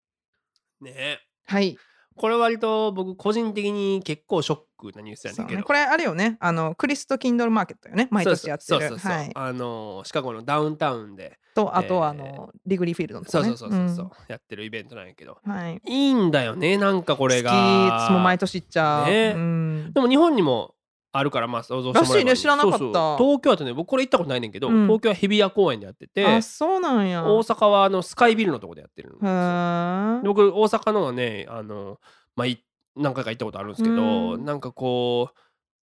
[0.82, 0.86] う。
[0.86, 1.20] ね。
[1.46, 1.78] はい。
[2.16, 5.60] これ割と僕個人的に結構ショックなニュースやねんけど。
[5.60, 5.64] ね。
[5.64, 6.38] これあれよね。
[6.40, 8.08] あのクリスト・キンドルマーケットよね。
[8.12, 8.68] 毎年やってる。
[8.68, 11.38] そうそうそうそう、はい、あのシカゴのダウンタウンで。
[11.54, 13.30] とあとはあえーの、リグリーフィールドのね。
[13.30, 15.38] そうそうそうそうそう、やってるイベントなんやけど。
[15.46, 15.82] うんはい。
[15.86, 17.52] いいんだよねなんかこれが。
[17.52, 17.60] 好き
[17.92, 19.34] 私も毎年行っちゃう、ね。
[19.36, 20.76] うん、でも日本にも
[21.14, 22.16] あるからまあ想像してもらえば。
[22.16, 22.78] らしいね知らなかった。
[22.78, 23.26] そうそう。
[23.26, 24.88] 東京だとね僕これ行ったことないねんけど、うん。
[24.88, 27.24] 東京は日比谷公園でやっててあそうなんや。
[27.24, 30.22] 大阪はあのスカイビルのとこでやってるんですへよー。
[30.22, 32.00] で僕大阪のはねあの
[32.36, 32.64] まあい
[32.96, 34.46] 何回か行ったことあるんですけど、うん。
[34.46, 35.40] なんかこう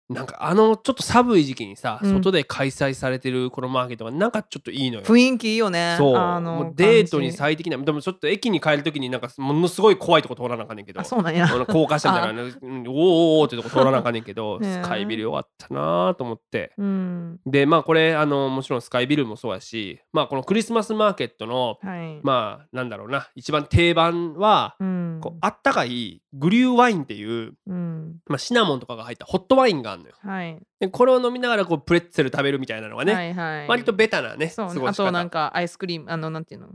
[0.08, 2.12] なんかあのちょっと寒い時期にさ、うん。
[2.12, 5.04] 外で開催されてるこのマーケットがなんかちょっといいのよ。
[5.04, 5.96] 雰囲気いいよね。
[5.98, 6.16] そう。
[6.16, 11.00] あのもうデートに最適なでもちょっと駅に帰る時になんかものすごい怖いとこ通らなあかんねんけど。
[11.00, 11.48] あそうなんや。
[11.66, 16.72] 高架下みたいなおーおってとこ通らなあかんねんけど スカイビルよかったなと思って。
[16.78, 17.40] うん。
[17.44, 22.20] でまあこれあのもちろんスカイビルもそうやしまあこのクリスマスマーケットのはい。
[22.22, 25.18] まあなんだろうな一番定番はうん。
[25.20, 28.16] こうあったかいグリューワインっていう、うん。
[28.26, 30.14] まあ、シナモンとかが入ったホットワインがあるのよ。
[30.20, 30.58] はい。
[30.80, 33.68] でこれを飲みながらこうプレッツェル食べるみたいなのがね、はいはい。
[33.68, 34.82] 割とベタなねそうね。
[34.86, 36.68] あとなんかアイスクリームあのなんていうの？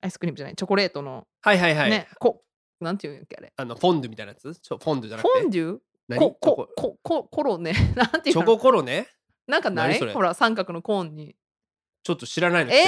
[0.00, 2.42] アイスクリームじゃないチョコレートのはいはいはい、ねこ
[2.80, 3.52] なんていうんやっけあれ。
[3.56, 4.54] あのフォンデュみたいなやつ？
[4.60, 5.44] ちょフォンデュじゃなフくて？
[5.44, 5.78] ォンデュ？
[6.08, 6.20] 何？
[6.20, 8.42] ここここコロね なんていうの？
[8.42, 9.08] チョココロね
[9.46, 9.98] なんかない？
[10.12, 11.36] ほら三角のコーンに
[12.04, 12.70] ちょっと知らないの。
[12.70, 12.84] え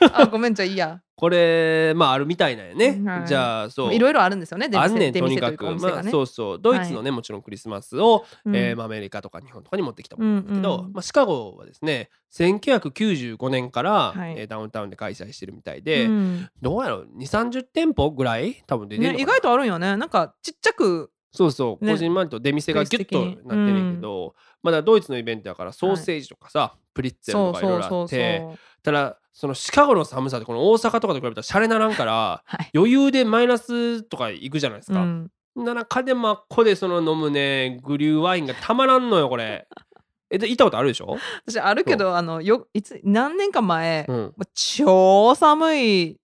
[0.00, 1.02] ー、 あごめんじゃあいいや。
[1.16, 3.26] これまああるみたいなんやね、はい。
[3.26, 3.94] じゃあそう。
[3.94, 5.52] いろいろあるんですよね出あんねん出とにかく。
[5.52, 6.58] 店というかお店まあそうそう。
[6.58, 8.56] ドイツのね、もちろんクリスマスを、うん。
[8.56, 14.34] えーまあアメリカとか日本とかに持ってきたものだけど、うんうんまあ、シカゴはですね1995年から、はい。
[14.38, 16.48] えーダウンタウンで開催してるみたいで、うん。
[16.62, 18.64] どうやろう？2 3 0店舗ぐらい？
[18.66, 19.22] 多分出てるね、な。
[19.22, 19.96] 意外とあるんよね。
[19.98, 21.92] なんかちっちゃくそうそう、ね。
[21.92, 32.70] こじんまりと出店がギュッとなってんねんけど、まだドイツのイベントやからソーセージとかさ、プリッツェそうルとかいろいろあそうそうそうってただそのシカゴの寒さってこの大阪とかと比べたらシャレならんから はい。
[32.74, 35.00] 余裕でマイナスとか行くじゃないですか。
[35.00, 35.30] うん。
[35.56, 39.66] な中でもあっこでその飲むねグリューワインがたまらんのよこれ。
[40.30, 46.16] えで行ったことあるでしょ、私あるけどあのよいつ何年か前、うん、超寒い。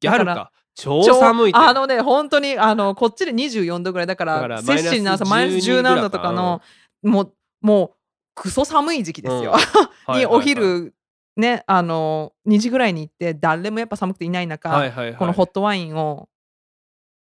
[0.00, 0.50] ギャルか。
[0.74, 1.58] 超寒いって。
[1.58, 4.06] あのね本当にあのこっちで24度ぐらい。
[4.06, 6.60] だから摂氏の朝ママイナスイナス10何度とかの
[7.02, 7.95] もうもう
[8.36, 9.52] クソ寒い時期ですよ、
[10.06, 10.94] はいにお昼
[11.36, 16.28] ねあの2時ぐらいに行って誰もやっぱ寒くていない中、はいはいはい、このホットワインを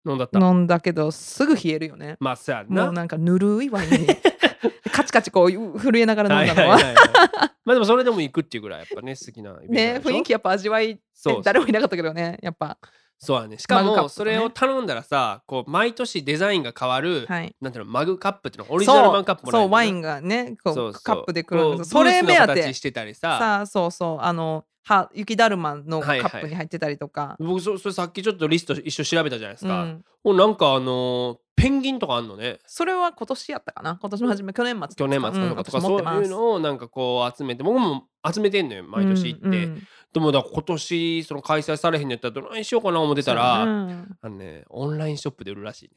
[0.05, 0.39] 飲んだった。
[0.39, 2.17] 飲んだけどすぐ冷えるよね。
[2.19, 2.63] まあ。
[2.67, 4.07] もうなんかぬるいワインに。
[4.91, 6.75] カチカチこう震えながら飲んだのは。
[6.75, 7.51] はいはいはいはい。
[7.65, 11.41] まあでもそれでも行くっていうぐらいやっぱね好きなね雰囲気やっぱ味わいそう。
[11.43, 12.77] 誰もいなかったけどねやっぱ
[13.19, 13.57] そうやね。
[13.59, 17.55] しかもそれを頼んだらさこう毎年デザインが変わる、はい。
[17.61, 22.73] なんていうのマグカップっていうのオリジナルマグカップもらえるのねそうワインがねこうカップで来るそれ目当て。
[22.73, 23.37] してたりさ。
[23.37, 24.17] さあそうそう。
[24.21, 30.05] あのは雪だるまのカはいはいップに入ってたりとか、僕そそれさっきちょっとリスト一緒調べたじゃないですか、うん。
[30.23, 32.59] もうなんかあのーペンギンとかあんのね。
[32.65, 33.99] それは今年やったかな？
[34.01, 34.53] 今年の初め。
[34.53, 39.87] 去年末去年末とかとか、そういうのをなんかこう集めて僕も集めてんのよ毎年行って、うんうん。
[40.11, 45.91] でもだ今年その開催されへんのやったらどないしようかな思ってたら、あのねオンラインショップで売るらしいね。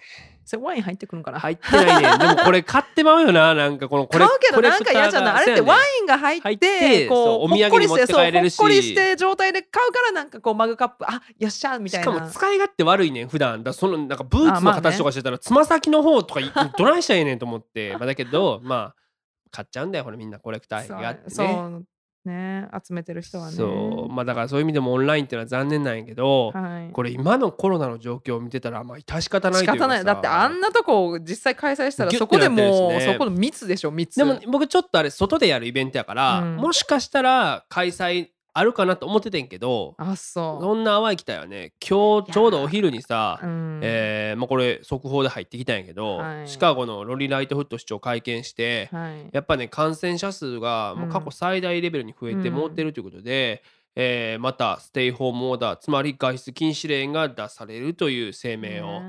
[0.44, 5.42] それワイン入ってくるんかな、入ってないねでもこれ買ってまうよななんかこのこれ買うけどなんか嫌じゃない？
[5.42, 8.58] あれってワイインが入ってこうお土産に持って帰れるし。
[8.58, 12.12] ほっこりして状態で買うからなんかこうマグカップあよっしゃみたいな。
[12.12, 13.62] しかも使い勝手悪いねん普段。
[13.62, 17.92] だそのなんかブーツの形とかしてたらつま先の方とかいどないしたらええねんと思って。
[17.96, 18.94] まあだけどまあ
[19.50, 21.30] 買っちゃうんだよほらみんなコレクターがあってね。
[21.30, 21.85] そう
[22.24, 23.52] ね集めてる人はね。
[23.56, 24.12] そう。
[24.12, 26.92] まあだからそういう意味でもオンラインっていうのは残念なんやけど、はい。
[26.92, 29.88] これ今のコロナの状況を見てたらまあ致し方ない仕というかさ。
[29.88, 30.04] 方ない。
[30.04, 36.56] だってあんなとこを実際開催したらそこでもう、ねそこの密でしょ密でも僕ちょっとあれ外でやるイベントやから、うん。
[36.56, 43.80] もしかしたら開催あるかなと思っててんけどあそそんな淡い期待はね今日ちょうどお昼にさう、うん。
[43.82, 46.48] えーまあ、これ速報で入ってきたんやけど、はい。
[46.48, 49.28] シカゴのロリ・ライトフット市長会見して、はい。
[49.32, 53.62] やっぱね感染者数がもう過去最大レベルに増えてもってるということで、
[53.96, 59.02] えーまたステイホームオーダーつまり外出禁止令が出されるという声明を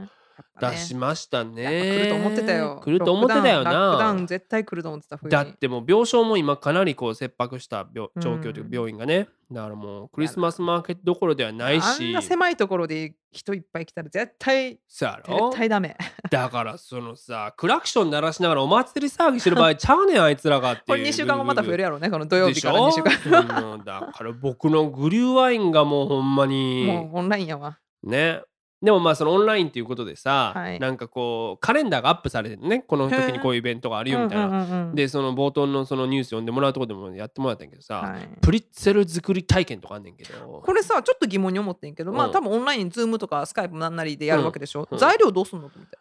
[0.60, 1.64] 出しましたね。
[1.64, 2.82] 来ると思ってたよ。
[2.84, 4.14] 来ると思ってたよな。
[4.14, 4.28] ン。
[4.28, 15.98] 絶対来ると思ってただってもう病床も今かなりこう切迫した状況というか病院がね、だからもうクリスマスマーケットどころではないあんしな狭いところで人いっぱい来たら絶対絶対ダメ。
[16.30, 20.86] だからそのさクラクション鳴らしながらお祭り騒ぎしてる場合ちゃうねんあいつらがっていう。
[20.88, 26.86] これ2週間後また増えるやろうねこの土曜日から2週間うんだから僕のグリューワインがもうほんまに。
[26.86, 27.80] もうオンラインやわ。
[28.04, 28.42] ね
[28.84, 30.80] でもまあそのオンラインっていうことでさ、はい。
[30.80, 32.80] なんかこうカレンダーがアップされてるね。
[32.80, 34.96] この時にこういうイベントがあるよみたいな、うんうんうんうん。
[34.96, 38.30] でその冒頭のそのニュース読んでもらうとこでもやってもらったんやけどさ、はい。
[38.42, 40.62] プリッツェル作り体験とかあんねんけど。
[40.66, 42.34] これさちょっと疑問に思ってんけど、まあうん。
[42.34, 44.98] 多分オンラインズームとかスカイプなんなりでやるわけでしょ、うん。
[44.98, 45.98] 材料どうすんのと思って。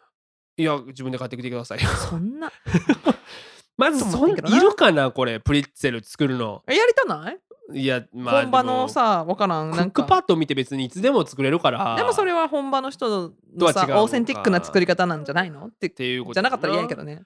[0.57, 1.87] いや自分で買ってきてくださいよ。
[1.89, 2.51] そんな。
[3.77, 6.63] まずそんいるかなこれプリッツェル作るの。
[6.67, 7.39] えやりたない、
[7.71, 10.01] いやまあ本場のさわからんなんか。
[10.01, 11.95] クックパッド見て別にいつでも作れるから。
[11.95, 15.67] でもそれは本場の人とのさオーセンティックな作り方なんじゃないの？
[15.67, 17.23] ってっていうことじゃなかったら嫌やけどどね。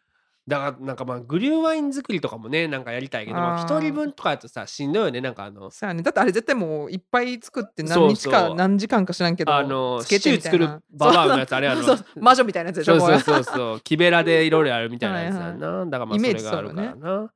[0.48, 5.20] だからなんかまあグリューワイン作りとかもねなんかやりたいけど一人分とかやとさしんどいよね。
[5.20, 6.04] なんかあのそうやね。
[6.04, 10.58] だってあれ絶対もういっぱい作って何日か何時間か知らんけどあのつけてみたいな。
[10.58, 12.22] シチュー作るババアのやつあれやろそうそう。
[12.22, 13.80] 魔女みたいなやつでしょこそうそうそうそう。
[13.82, 17.32] 木べらでいろいろあるみたいなやつだはいなだからまあそイメージれがあるからな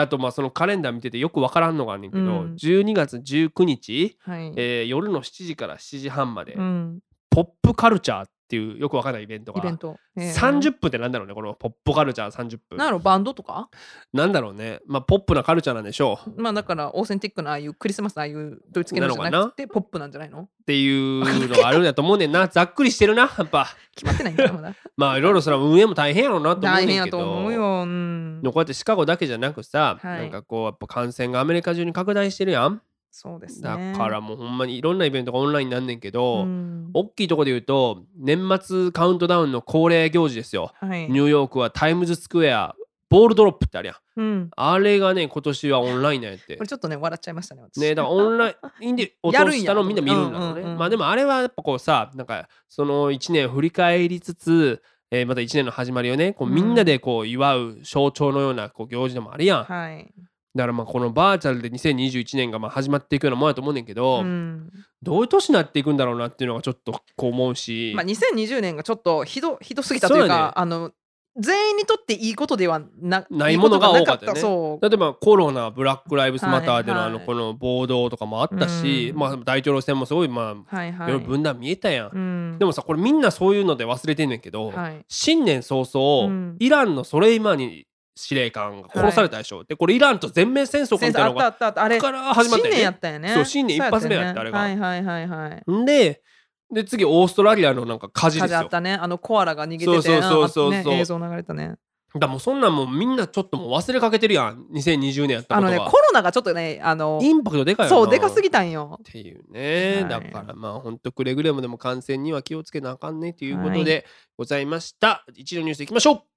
[0.00, 2.54] あとまあそのカレンダー見ててよくわからんのがあんねんけど、うん。
[2.54, 7.00] 12月19日、れはい、えー夜の7時から7時半まで、うん、
[7.30, 9.60] ポップカルチャーっていうよくわからないイベントが。
[9.60, 12.76] イベント、えー30分ってなんだろうねこのポップカルチャー30分。
[12.76, 13.68] なんやろバンドとか？
[14.12, 14.80] なんだろうね。
[14.86, 16.40] まあポップなカルチャーなんでしょう。
[16.40, 20.40] まあだからオーセンティックなああいうクリスマスのああいうドイツ系のじゃなくてポップなんじゃないの？
[20.42, 22.46] っていうのがあるんだと思うねんな。
[22.48, 23.68] ざっくりしてるなやっぱ。
[23.94, 24.74] 決まってないんだよまだ。
[24.96, 28.40] まあいろいろそれは運営も大変やろうなと思う大変やとねんけど思うよ、うん。
[28.44, 30.20] こうやってシカゴだけじゃなくさ、はい。
[30.20, 36.90] なんかこうやっぱ感染がアメリカ中に拡大してるやんそうですだねからもうほんまにいろんなイベントがオンラインになんねんけど、うん。
[36.94, 40.72] 大きいとこで言うと年末カウントダウンの恒例行事ですよ。
[40.80, 41.08] はい。
[41.08, 42.74] ニューヨークはタイムズスクエア
[43.12, 43.96] ボールドロップってあるやん。
[44.16, 46.56] うん、あれがね今年はオンラインなんやって。
[46.56, 47.78] これちょっとね笑っちゃいましたね私。
[47.78, 50.60] ねだからオンライン で落としたのをみんな見るんだろうね。
[50.62, 56.54] うんうんうんまあでもあれはやっぱこうさなんかその1年を振り返りつつ、えーまた1年の始まりをねこううん。
[56.54, 60.10] みんなでこう祝う象徴のようなこう行事でもあるやん、はい、
[60.54, 64.70] だからまあこのバーチャルで2021年がまあ始まっていくようなもんやと思うねんけど、うん
[65.02, 70.40] どういう年になっていくんだろうなっていうのがちょっとこう思うし、まあ、2020年がちょっとひどひどすぎたというそうやね。
[70.40, 70.92] かあの
[71.38, 74.88] 全員にとっていいことではなないものが多かったよね。
[74.88, 79.18] 例えばコロナブラック・ライブスマターでのはいあのこの暴動とかもあったし、うん。
[79.18, 81.18] まあ大統領選もすごいまあはいはい。
[81.18, 82.18] 分断見えたやん、う
[82.54, 82.58] ん。
[82.58, 85.04] でもさこれみんなそういうので忘れてんねんけど、はい。
[85.08, 86.56] 新年早々、うん。
[86.60, 93.28] イランのソレイマニ司令官が殺されたでしょ、でこれイランと全面戦争かみたいなのがったあったあれから始まった新年やったよね。
[93.34, 94.58] そう新年一発目やってそうあれが。
[94.58, 96.22] はいはいはいはいんで
[96.70, 98.58] で次オーストラリアのなんか火事ですよ。
[98.58, 98.94] 火事あったね。
[98.94, 100.74] あのコアラが逃げててそうそうそうそう。
[100.74, 101.74] あね映像流れたね。
[102.18, 104.66] だもうそんなんもうみんなちょっともう忘れかけてるやん。
[104.74, 105.78] 2020年やったあことが。
[105.78, 107.96] のねコロナがちょっとねあのインパクトでかいよな。
[107.96, 108.98] そうでかすぎたんよ。
[109.00, 110.08] っていうね、はい。
[110.08, 116.31] だからまあほんとくれぐれもでも感染には気をつけなあかんねということでございました、一のニュースいきましょう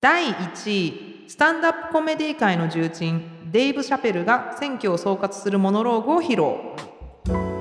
[0.00, 6.76] 第1位スタンダップコメディ界の重鎮デイブ・シャペルが選挙を総括するモノローグを披露。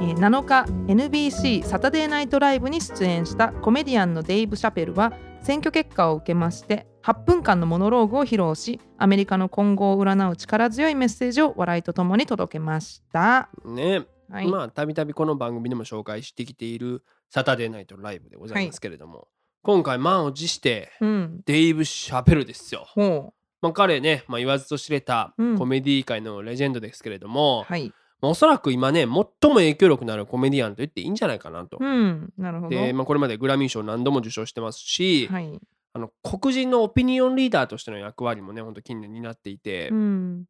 [0.01, 13.49] えー7日 NBC サタデーナイトライブに出演したコメディアンのデイブ・シャペルは選挙結果を受けまして8分間のモノローグを披露しアメリカの今後を占う力強いメッセージを笑いとともに届けました。
[13.63, 19.27] ね、はい、まあたびたびこの番組でも紹介してきているサタデーナイトライブでございますけれども、
[19.65, 22.85] 今回満を持してうん、デイブ・シャペルですよ。
[22.87, 25.57] ほまあ、彼ね、まあ、言わずと知れたうん。
[25.57, 31.77] コメディ界のレジェンドですけれども、うはい、まあおそらく今ね最も影響力のあるコメディアンと言っていいんじゃないかなと。
[31.81, 32.69] うん、なるほど。
[32.69, 35.59] で、まあ、これまでグラミー賞何度も受賞してますし、はい、
[35.93, 40.45] あの黒人のオピニオンリーダーとしての役割もねほんと近年担っていて、うん、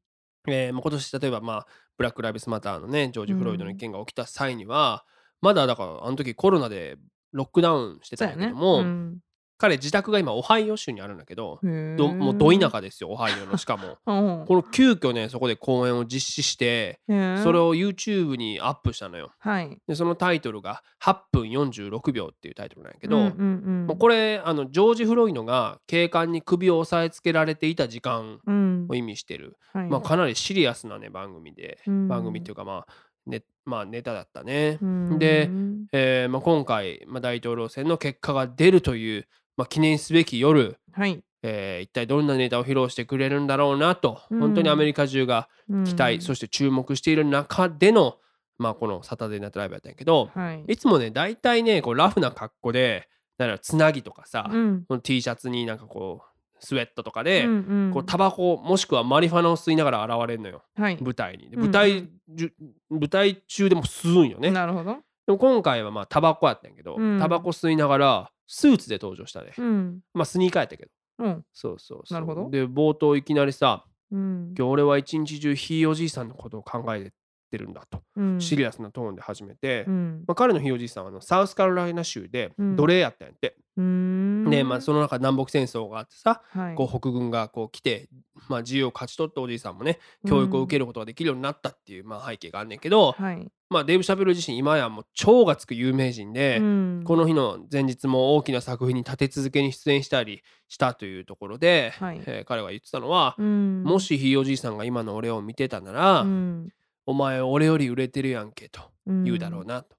[0.48, 5.06] えーまあ今年例えばまあブラック・ライブスマターのねジョージ・フロイドの一件が起きた際には、
[5.42, 6.98] まだだからあの時コロナで
[7.32, 8.18] ロックダウンして。
[8.18, 9.20] たんやけども、うん。
[9.58, 13.98] 彼自宅が今オハイオ州にあるんだけどへどもうど田舎ですよオハイオの しかも。
[14.06, 14.46] うん。
[14.46, 19.32] この急遽ねそこで公演を実施してそれを YouTube にアップしたのよ。
[19.40, 19.78] はい。
[19.88, 23.88] でそのタイトルが8分46秒っていうタイトルなんやけど、うんうんうん。
[23.88, 28.88] もうこれあのジョージ・フロイドが警官に首を押さえつけられていた時間うん。
[28.90, 29.90] を意味してる、はい。
[29.90, 32.08] まあ、かなりシリアスなね番組で、うん。
[32.10, 32.94] 番組っていうかまあ、
[33.28, 34.78] ねまあ、ネタだったね。
[34.82, 35.50] うんで
[35.92, 41.24] えーまあ、今回、まあ、大統領選の結果が出るという、まあ、記念すべき夜、はい。
[41.42, 44.40] えー一体どんなネタを披露してくれるんだろうなと、うん。
[44.40, 45.50] 本当にアメリカ中が
[45.86, 48.18] 期待、そして注目している中での、
[48.58, 50.64] まあ、このサタデーナイトライブやったんやけど、はい。
[50.68, 53.08] いつもね大体ねこうラフな格好で
[53.38, 54.86] だからつなぎとかさ、うん。
[54.88, 56.35] この T シャツになんかこう
[56.66, 57.92] スウェットとかで、うんうん。
[57.94, 60.64] こうタバコもしくはマリファナを吸いながら現れるのよ。
[60.76, 60.98] はい。
[61.02, 61.50] 舞台に。
[61.56, 62.54] 舞台,、じゅ
[62.90, 64.52] 舞台中でも吸うんよね。
[64.52, 64.98] なるほど。
[65.28, 67.20] でも今回はまあタバコやったんやけど、うん。
[67.20, 69.54] タバコ吸いながらスーツで登場したね。
[69.58, 70.00] うん。
[70.14, 70.92] まあスニーカーやったけど。
[71.20, 71.46] うん。
[71.54, 72.14] そうそうそう。
[72.14, 72.50] なるほど。
[72.50, 77.12] で冒頭いきなりさうん今日俺は一日中ひいおじいさんのことを考え
[77.50, 78.42] てるんだと、うん。
[78.42, 80.24] シリアスなトーンで始めて、うん。
[80.28, 82.76] まあ、彼のひいおじいさんはあのサウスカロライナ州でうん。
[82.76, 83.56] 奴隷やったんやって。
[83.78, 86.76] で、まあ、その中南北戦争があってさ、はい。
[86.76, 88.10] こう北軍がこう来て、
[88.48, 93.48] まあ、自由を勝ち取ったおじいさんもね教育を受けることができるようになったっていう、まあ、背景があんねんけど、はい。
[93.70, 97.02] まあ、デーブ・シャベル自身今やもう超がつく有名人で、うん。
[97.04, 102.22] この日の前日も大きな作品に立て続けに出演したりしたというところで、はい。
[102.26, 103.84] えー彼が言ってたのは、うん。
[103.84, 106.70] もしひいおじいさんが今の俺を見てたなら、うん。
[107.08, 109.96] お前俺より売れてるやんけとうん言うだろうなと,、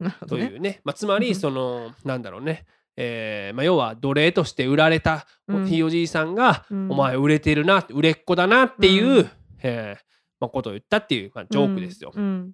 [0.00, 0.44] なるほどね。
[0.46, 1.20] いうね、まあ、つまうん。
[1.20, 5.66] りそのなんだろうね、えーまあ、要は奴隷として売られたうん。
[5.66, 6.90] ひいおじいさんが、うん。
[6.90, 9.30] お前売れてるな売れっ子だなっていう、うん。
[9.62, 10.02] えー
[10.40, 12.12] まあ、ことを言ったっていう、まあ、ジョークですよ。
[12.14, 12.52] うん。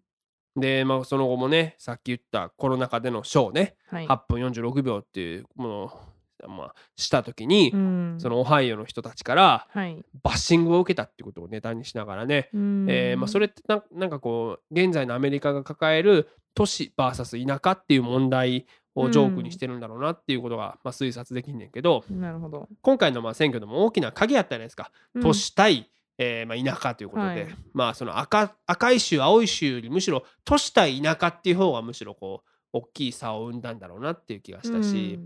[0.57, 4.07] で、まあ、その後もねさっき言ったコロナ禍でのショーね、はい。
[4.07, 8.17] 8分46秒っていうものを、まあ、した時に、うん。
[8.19, 10.05] そのオハイオの人たちからはい。
[10.23, 18.67] バッシングを受けたっていうことをネタにしながらね、えーまあ、それれってななんかこう現在のアメリカが抱える都市 VS 田舎っていう問題
[19.01, 22.69] をジョークにしてるんだろうなっていうことが、まあ、推察できんねんけどなるほど。
[22.83, 24.91] 今回のまあ選挙でも大きな鍵あったじゃないですか。
[25.21, 27.47] 都市対、えーまあ、田舎ということで、はい。
[27.73, 35.19] まあその赤赤い州青い州よりむしろ都市対田舎っていう方がむしろこう大きい差を生んだんだろうなっていう気がしたし、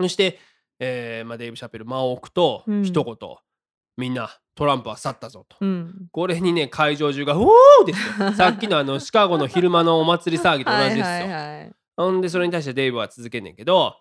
[0.00, 0.38] そして、
[0.78, 2.82] えーまあ、デイブ・シャペル間を置くとうん。
[2.84, 3.16] 一言、
[3.96, 5.56] みんなトランプは去ったぞと。
[5.60, 6.08] うん。
[6.10, 8.32] これにね会場中が「うおー!」ですよ。
[8.32, 11.04] さっきのあのシカゴの昼間のお祭り騒ぎと同じですよ。
[11.04, 13.96] はいはいはいほんでそれに対してデイブは続けんねんけど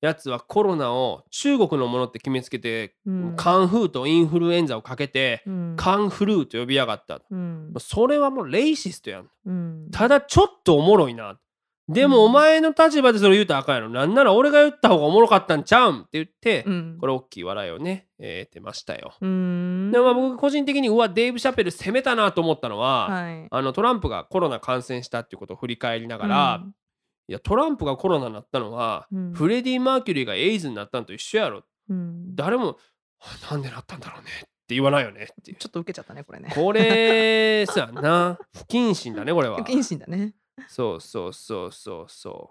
[0.00, 7.20] やつはコロナを中国のものって決めつけて、うんカンフーとインフルエンザをかけて、うんカンフルーと呼びやがった。
[7.30, 9.28] うんそれはもうレイシストやん。
[9.46, 11.38] うんただちょっとおもろいな。
[11.88, 13.88] でうんもお前の立場でそれ言うたらあかんやろ。
[13.88, 19.14] なんなら俺が言った方がおもろかったんちゃうんって言って、うんこれ大きい笑いをね、えてましたよ。
[19.20, 26.64] うんでもまあ僕個人的にうわデイブ・シャペル攻めたなと思ったのは、はいあのトランプがコロナ感染したっていうことを振り返りながら、
[27.28, 29.32] いやトランプがコロナになったのは、うん。
[29.34, 31.62] フレディ・マーキュリーがエイズになったのと一緒やろ。
[31.90, 32.34] うん。
[32.34, 32.78] 誰も
[33.20, 36.50] あなんでなったんだろうねって言わないよねってちょっと受けちゃったねこれね。
[36.54, 39.58] これさな不謹慎だねこれは。
[39.58, 40.34] 不謹慎だね。
[40.68, 42.50] そうそうそうそうそ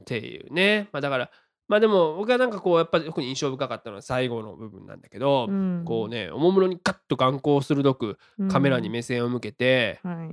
[0.00, 0.02] う。
[0.02, 0.88] っていうね。
[0.92, 1.30] まあだから
[1.68, 5.84] まあでも僕はなんかこうやっぱり特に印象深かったのは最後の部分なんだけど、うん。
[5.84, 8.16] こうねおもむろにガッと眼光鋭く
[8.50, 10.28] カメラに目線を向けて、うんはい。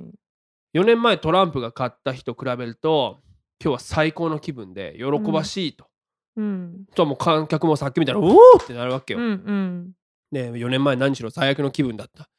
[0.76, 3.20] 4年前トランプが勝った日と比べると
[3.62, 5.88] 今日は最高の気分で喜ばしいと。
[6.36, 9.20] うんともう観客もさっきみたいな「おお!」ってなるわけよ。
[9.20, 9.92] うんうん
[10.32, 12.30] ね4年前何しろ最悪の気分だった。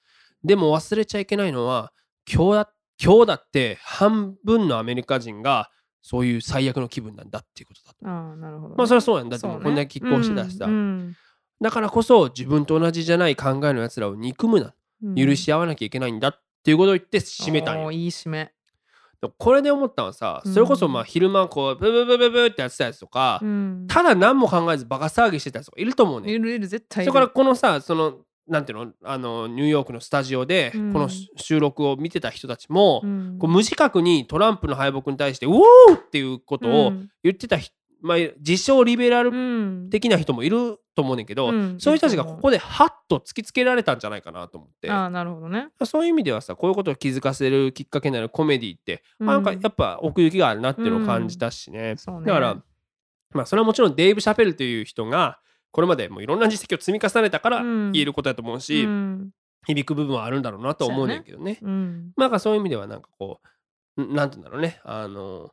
[0.42, 1.92] でも忘れちゃいけないのは
[2.30, 5.70] 今日だ今日だって半分のアメリカ人が
[6.02, 8.06] そういう最悪の気分なんだっていうことだと。
[8.08, 11.14] ああなるほどねまあそれはそうやんだってもうこんだけ拮抗してたしさ、うん
[11.60, 17.92] だからこそ自分と同じじゃない考えのやつらを憎むなうん許し合わなきゃいけないんだっていうことを言って締めたんよ。
[17.92, 18.52] いい締め
[19.30, 23.86] これで思ったのはさそれこそまあ昼間こうブブブブブってやってたやつとか、うん。
[23.88, 26.34] ただ何も考えずバカ騒ぎしてたやつとかいると思うねん。
[26.34, 28.92] いるいる絶対それからこのさそのなんていうの？
[29.04, 30.92] あのニューヨークのスタジオでうん。
[30.92, 33.38] このし収録を見てた人たちも、うん。
[33.38, 37.08] こう無自覚にトランプの敗北に対して「うおー!」っていうことをうん。
[37.22, 37.74] 言ってた人、
[38.04, 39.32] まあ、自称リベラルう
[39.86, 39.88] ん。
[39.90, 41.80] 的な人もいると思うねんけど、うん。
[41.80, 44.90] そういう人たちがここでハッと突きつけられたんじゃないかなと思って。
[44.90, 45.68] ああなるほどね。
[45.86, 49.26] そういう意味ではさこういうことを気づかせるきっかけになるコメディって、うん。
[49.26, 52.26] なんかやっぱ奥行きがあるなっていうのを感じたしね,、そうね。
[52.26, 52.62] だから
[53.32, 55.38] まあそれはもちろんデイブ・シャペルという人が
[55.70, 57.92] これまでもういろんな実績を積み重ねたからうん。
[57.92, 59.30] 言えることだと思うし、うん。
[59.66, 61.58] 響く部分はあるんだろうなと思うねんけどね。
[61.62, 62.12] うん。
[62.16, 63.40] まあなんかそういう意味ではなんかこ
[63.96, 64.78] うんなんて言うんだろうね。
[64.84, 65.50] あの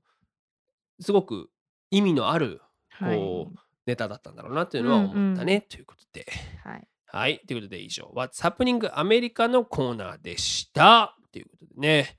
[1.00, 1.50] すごく
[1.92, 3.18] 意味のあるはい。
[3.18, 6.26] こうネタだったんだろうなっていうのは思ったね、ということで。
[6.64, 6.88] はい。
[7.06, 7.42] はい。
[7.48, 11.16] ということで以上 What's Happening アメリカのコーナーでした。
[11.32, 12.18] ということでね。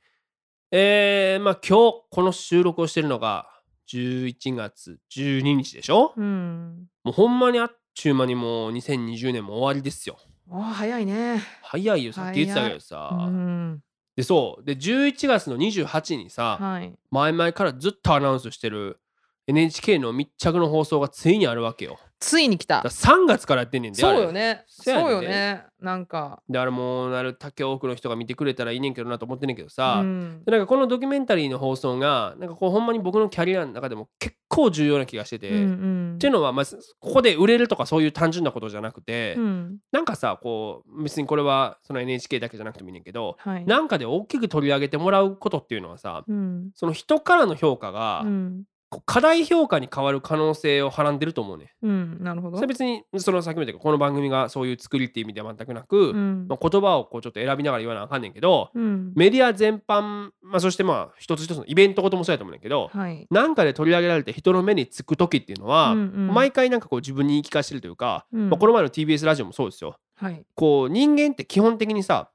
[0.70, 3.46] えー、まあ今日この収録をしてるのが
[3.88, 6.88] 11月12日でしょ、うん。
[7.04, 10.16] もうほんまにあっちゅう間にもう2020年も終わりですよ。
[10.50, 11.42] ああ、早いね。
[11.62, 12.96] 早いよさっき言ってたけどうさ、
[13.30, 13.80] ん。
[14.16, 14.64] でそう。
[14.64, 16.94] で11月の28にさ、はい。
[17.10, 18.98] 前々からずっとアナウンスしてる
[19.46, 23.16] NHK の密着の放送がついにあるわけよついに来ただから。
[23.16, 24.62] 3月からやってんねんでそうよね。
[24.68, 25.64] そうよね。
[25.80, 26.40] なんか。
[26.48, 36.64] であれもうなるだけ多くの人が見てくれたらいいねんけどなと思ってんねんけどさ、うんでなんかこのドキュメンタリーの放送がなんかこうほんまに僕のキャリアの中でも結構重要な気がしてて、うんうんっていうのはまあ
[37.00, 43.66] ここで売れるとかそういう単純なことじゃなくて、うんなんかさこう別にこれはその NHK だけじゃなくてもいいねんけどはい。
[43.66, 48.62] なんかで大きく取り上げてもらうことっていうのはさうんその人からの評価が、うん
[49.00, 51.72] 過大評価に変わる可能性をはらんでると思うね。
[51.82, 52.18] うん。
[52.22, 52.56] なるほど。
[52.56, 59.12] それ別にそのさっきも言ったけどこの番組がそういう作りっていう意味では全くなく、うんまあ、言葉をこうちょっと選びながら言わなあかんねんけど、うん。
[59.14, 63.26] メディア全般、まあ、そしてまあ一つ一つのイベントごともそうやと思うねんけど、はい。
[63.30, 69.96] なんかで取り上げられて人の目につく時っていうのは、うんうん毎回なんかこう自分に言い聞かせてるというか、うんまあ、この前の TBS ラジオもそうですよ。
[70.16, 70.44] はい。
[70.54, 72.30] こう人間って基本的にさ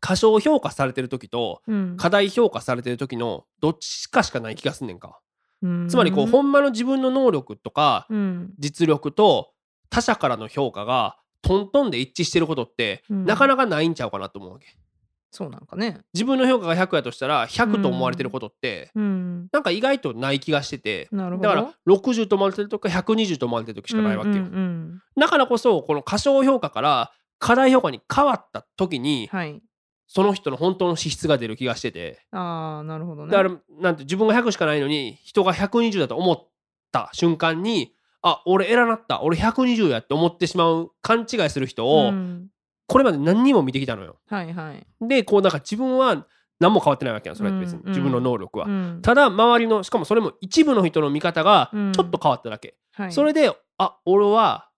[0.00, 5.20] 過小評価されてる時とうん過大評価されてる時のどっちかしかない気がすんねんか。
[5.62, 9.52] うんつまりこうほんまの自分の能力とかうん実力と
[9.90, 14.66] 他者からの評価がトントンで一致してることって、うんなかなかないんちゃうかなと思うわけ。
[15.32, 16.00] そうなんかね。
[16.12, 19.48] 自分の評価が100やとしたら100と思われてることって、うん。
[19.52, 21.08] なんか意外とない気がしてて。
[21.12, 24.36] だから60と思われてるとか120と思われてる時しかないわけよ。
[24.36, 29.62] うんうんうんだからこそこの過小評価から過大評価に変わった時に、はい。
[30.12, 32.26] その人の本当の資質が出る気がしてて。
[32.32, 33.30] ああ、なるほどね。
[33.30, 36.48] だからなんて自分が100しかないのに人が120だと思っ
[36.90, 39.22] た瞬間にあ俺偉なった。
[39.22, 42.48] 俺120やって思ってしまう勘違いする人を、うん。
[42.88, 44.18] これまで何人も見てきたのよ。
[44.26, 44.84] はいはい。
[45.06, 46.26] でこうなんか自分は
[46.58, 47.88] 何も変わってないわけやんそれって別に、うん。
[47.90, 48.66] 自分の能力は。
[48.66, 48.98] うん。
[49.02, 51.92] ただ周りのしかもそれも一部の人の見方がうん。
[51.92, 53.12] ちょっと変わっただけ、はい。
[53.12, 53.48] それで
[53.78, 54.70] あ俺は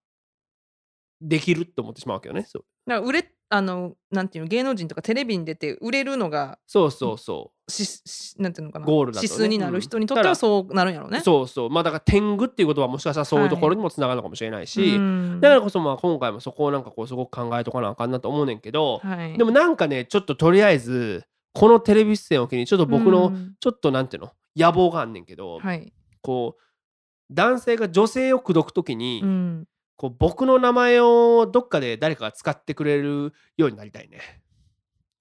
[1.22, 2.44] できるって思ってしまうわけよね。
[2.46, 2.64] そう。
[2.86, 9.28] だから売れあのなんていうの芸能人とかテレビに出て売れるのがそうそうそししなんていうのかなゴールだとね。
[9.30, 11.20] 指数になる人にとってはそうなるんやろうう、ね。
[11.20, 11.70] そうそう。
[11.70, 23.54] まあだから天狗っていうことはもしかしたらそういうところにもつながるのかもしれないし、うんだからこそまあ今回もそこをなんかこうすごく考えとかなあかんなと思うねんけど、はい、でもなんかねちょっととりあえずこのテレビ出演を機にちょっと僕のうん。
[23.60, 25.92] ちょっとなんていうの野望があんねんけど、はい。
[26.22, 26.62] こう
[27.30, 29.64] 男性が女性を口説くときに、うん、
[30.02, 34.18] こう僕の名前をどっかで誰かが使ってくれるようになりたいね。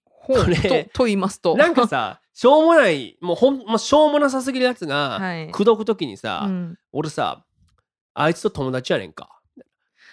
[0.06, 0.38] ほう。
[0.44, 1.56] とと言いますと。
[1.56, 5.52] なんかさ しょうもないもうほん、もうしょうもなさすぎるやつが、はい。
[5.52, 6.80] 口説くときにさ、うん。
[6.92, 7.46] 俺さ
[8.16, 9.30] あいつと友達やねんか。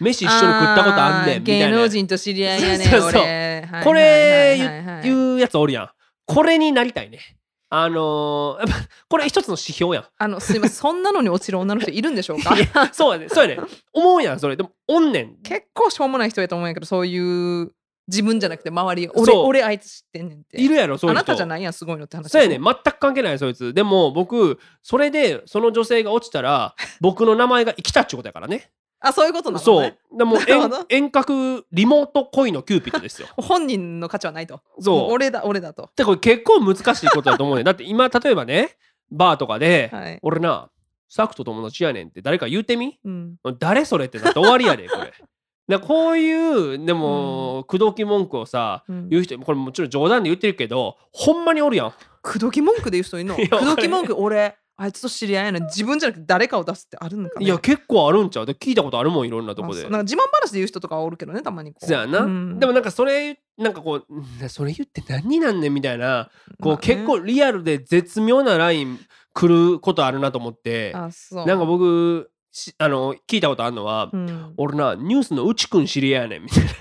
[0.01, 5.91] 飯一緒に食ったことあんねんみたいな芸能人と知り合いやねんそうそうこれはいはいはいはい言うやつおるやん。
[6.27, 7.38] これになりたいね
[7.71, 10.05] あのー、これ一つの指標やん。
[10.17, 10.77] あのすいません。
[10.79, 12.57] そんなのに落ちる女の人いるんでしょうか？
[12.93, 13.63] そうやねそうやね
[13.93, 14.57] 思うやんそれ。
[14.57, 15.37] でもおんねん。
[15.43, 17.73] 結構しょうもない人やと思うんやけどそういう
[18.07, 20.61] 自分じゃなくて周り俺俺あいつ知ってんねんって。
[20.61, 21.21] いるやろそういう人。
[21.21, 23.75] あなたじゃないやんすごいのって話そうやね全く関係ないそいつ。
[23.75, 28.71] でも僕それでその女性が落ちたら僕の名前が生きたっちゅうことやからね
[29.01, 29.83] あそういうことなのそう。
[29.83, 33.29] ねでも 遠遠隔リモート恋のキューピッドですよ。
[33.37, 34.61] 本人の価値はないと。
[34.81, 34.97] そう。
[34.97, 35.91] も俺だ俺だと。
[35.97, 37.65] でこれ結構難しいことだと思うね。
[37.65, 38.77] だって今 例えばね
[39.11, 40.19] バーとかで、はい。
[40.23, 40.69] 俺な
[41.09, 42.99] サクと友達やねんって誰か言うてみ？
[43.05, 43.37] うん。
[43.59, 45.13] 誰それってなって終わりやでこれ。
[45.69, 49.09] でこういうでも、口説き文句をさうん。
[49.11, 51.93] 言う人これもちろん冗談で言ってるけどほんまにおるやん。
[52.23, 53.37] 口説き文句で言う人いるの？
[53.37, 57.47] 口説き文句俺あいつと知り合いやねん自分じゃなくて誰かを出すってあるのかね。
[57.47, 58.47] いや結構あるんちゃう。
[58.47, 59.83] で聞いたことあるもんいろんなとこで。
[59.83, 61.87] なんか自慢話で言う人とかはおるけどねたまにこう。
[61.87, 62.61] そやな、うん。
[62.61, 66.31] でもなんかそれなんかこううんそれ言って何になんねんみたいな
[66.63, 66.81] こう、まあね。
[66.81, 69.01] 結構リアルで絶妙なライン
[69.35, 70.93] 来ることあるなと思って。
[70.95, 71.47] あそう。
[71.47, 74.55] なんか僕しあの聞いたことあるのは、うん。
[74.57, 76.71] 俺なニュースのうちくん知り合いやねんみたいな。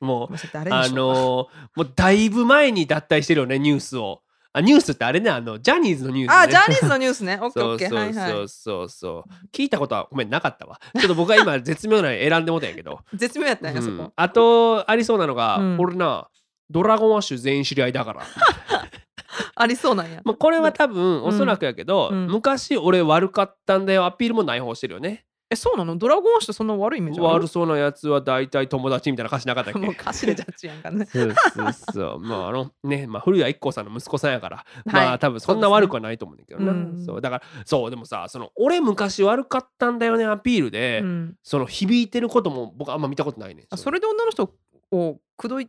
[0.00, 0.32] もう
[0.68, 4.22] まあのもうだいぶ前に脱退してるよねニュースを
[4.52, 7.38] あニュースってあれねあのジャニーズのニュース、ね、あジャニーズのニュースね。
[7.42, 7.88] オッケーオッケー。
[7.88, 8.32] そうそうはいはい。
[8.32, 10.80] そうそうそう聞いたことはごめんなかったわ。
[10.98, 13.00] ちょっと僕は今絶妙なの選んでもたんやけど。
[13.14, 13.98] 絶妙やったんや、そうん。
[13.98, 14.12] こ。
[14.16, 15.76] あとありそうなのが、うん。
[15.78, 16.28] 俺な
[16.70, 18.22] ドラゴンアッシュ全員知り合いだから。
[19.54, 20.20] ありそうなんや。
[20.24, 22.26] まあこれは多分おそらくやけど、うん。
[22.28, 25.96] 昔俺悪かったんだよアピールもない方してるよねえそうなの？
[25.96, 29.78] ドラゴンアッシュってそんな悪いイメージ悪そうなやつは大体友達みたいな歌詞なかったっけ？
[29.80, 31.06] もう歌詞でジャッジやんかね。
[31.06, 32.20] そうそうそう。
[32.24, 34.92] まああのね、まあ古谷一行さんの息子さんやから、はい。
[34.92, 36.72] まあ多分そんな悪くはないと思うんだけどな。
[36.72, 37.20] ねそう。
[37.20, 41.34] だからそうでもさ、その俺昔悪かったんだよねアピールで、うん。
[41.42, 43.64] その響いてることも僕あんま見たことないね。
[43.70, 44.52] あそれで女の人
[44.92, 45.68] を口説い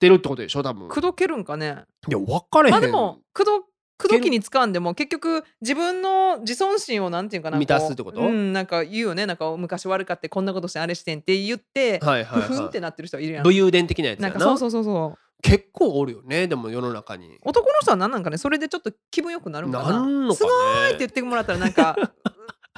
[0.00, 0.88] てるってことでしょ多分。
[0.88, 1.84] 口説けるんかね？
[2.08, 2.72] いや分かれへん。
[2.72, 3.62] まあでも口説
[4.02, 8.20] 口説きに使うんでも結局自分の自尊心をなんていうかな満たすってこと？
[8.20, 9.26] こううんなんか言うよね。
[9.26, 13.40] なんか昔悪かってこんなことしてあれしてんって言って、はいはいふふんってはなってる人いるやい。
[13.40, 13.44] ん。
[13.44, 14.28] 武勇伝的なやつやな。
[14.30, 15.18] なんかそうそうそうそう。
[15.42, 17.38] 結構おるよねでも世の中に。
[17.44, 19.92] 男の人は何なんかねそれでちょっと気分よくなるんかな。
[19.92, 21.96] なんのかすごいってね言ってもらったらなんか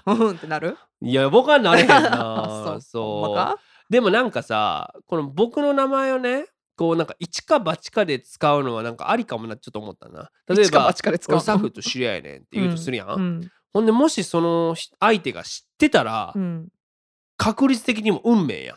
[0.06, 0.76] うんうんってなる？
[1.02, 2.44] いや僕はなれへんかな。
[2.64, 2.80] そう。
[2.80, 3.92] そう。
[3.92, 6.46] でもなんかさこの僕の名前をね
[6.76, 10.30] こうなんか一か八かで使うのはなんかありかもなちょっと思ったな。
[10.48, 13.50] 例えば八かで使う俺サフと知り合いやねんって言うとするやん、うん。
[13.72, 16.68] ほんでもしそのひ相手が知ってたら、うん。
[17.36, 18.76] 確率的にも運命やん。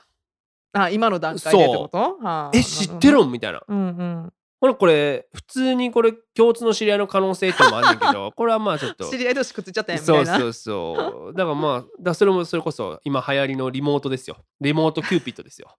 [0.74, 1.98] あ今の段階でってこと？
[1.98, 3.32] はあえ知ってるん？
[3.32, 3.62] みたいな。
[3.68, 4.34] うんうん。
[4.60, 9.08] ほらこれ普通にこれ共通の知り合いの可能性ってのもあんねんけど これはまあちょっと。
[9.08, 10.26] 知り合い同士くっついちゃったやんみたいな。
[10.26, 11.34] そうそうそう。
[11.36, 14.38] だからまあだそれもそれこそ今流行りのリモートですよ。
[14.60, 15.76] リモートキューピッドですよ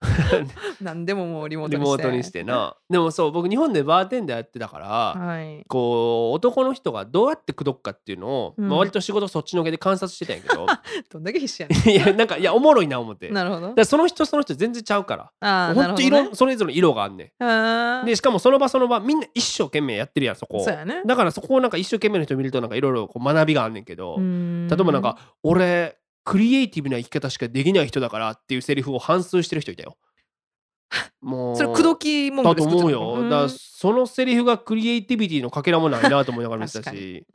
[0.80, 2.02] 何でももうリモートリにして。
[2.02, 2.76] モートにしてな。
[2.90, 5.64] でもそう僕日本でバーテンダーやってたから、はい。
[5.68, 8.68] こう男の人がどうやって口説くかっていうのを、うん。
[8.68, 10.66] まあ、割と仕事そっちのけで観察してたんやけど。
[11.10, 13.30] どんだけ必死やね いやなんかいやおもろいな思って。
[13.30, 13.72] なるほど。
[13.74, 15.74] らその人その人全然ちゃうから。
[15.74, 16.36] ほんと色、なるほどね。
[16.36, 18.04] それぞれ色があんねあんー。
[18.04, 20.60] でしかもその場その場みんな一生懸命やってるやんそこ。
[20.60, 21.02] そうやね。
[21.06, 29.96] だからそこをなんか一生懸命の人見るとなんかいろいろこう学びがあんねんけど、例えばなんか俺クリエイティブな生き方しかできない人だからっていうセリフを反芻してる人いたよ。
[31.20, 33.12] も うそれ口説き文だと句で作っちゃ思うよ。
[33.12, 37.26] ったのだそのセリフがクリエイティビティのかけらもないなと思いながら見てた確し。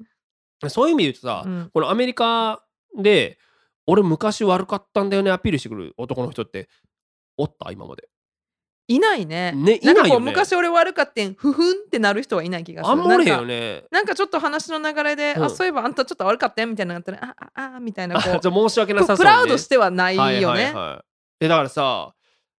[0.67, 1.69] そういう意味で言うとさ、うん。
[1.73, 2.63] このアメリカ
[2.97, 3.39] で
[3.87, 6.69] 俺昔悪かったんだよねアピールしてくる男の人って
[7.37, 7.71] おった？
[7.71, 8.09] 今まで。
[8.95, 10.25] いないねねいなんかこうないよね。
[10.25, 13.83] 昔俺悪かってんふふんってなる人はいない気がするあんまおれへんなんかよね。
[13.91, 19.17] なんかちょっと話の流れで、うんあそういえばあんたちょっと悪かったよみたいなのがあったらあああみたいなあこじゃ申し訳なさそう、ね。
[19.19, 21.05] プラウドしてはないよね、はいはいはい
[21.41, 22.13] えだからさ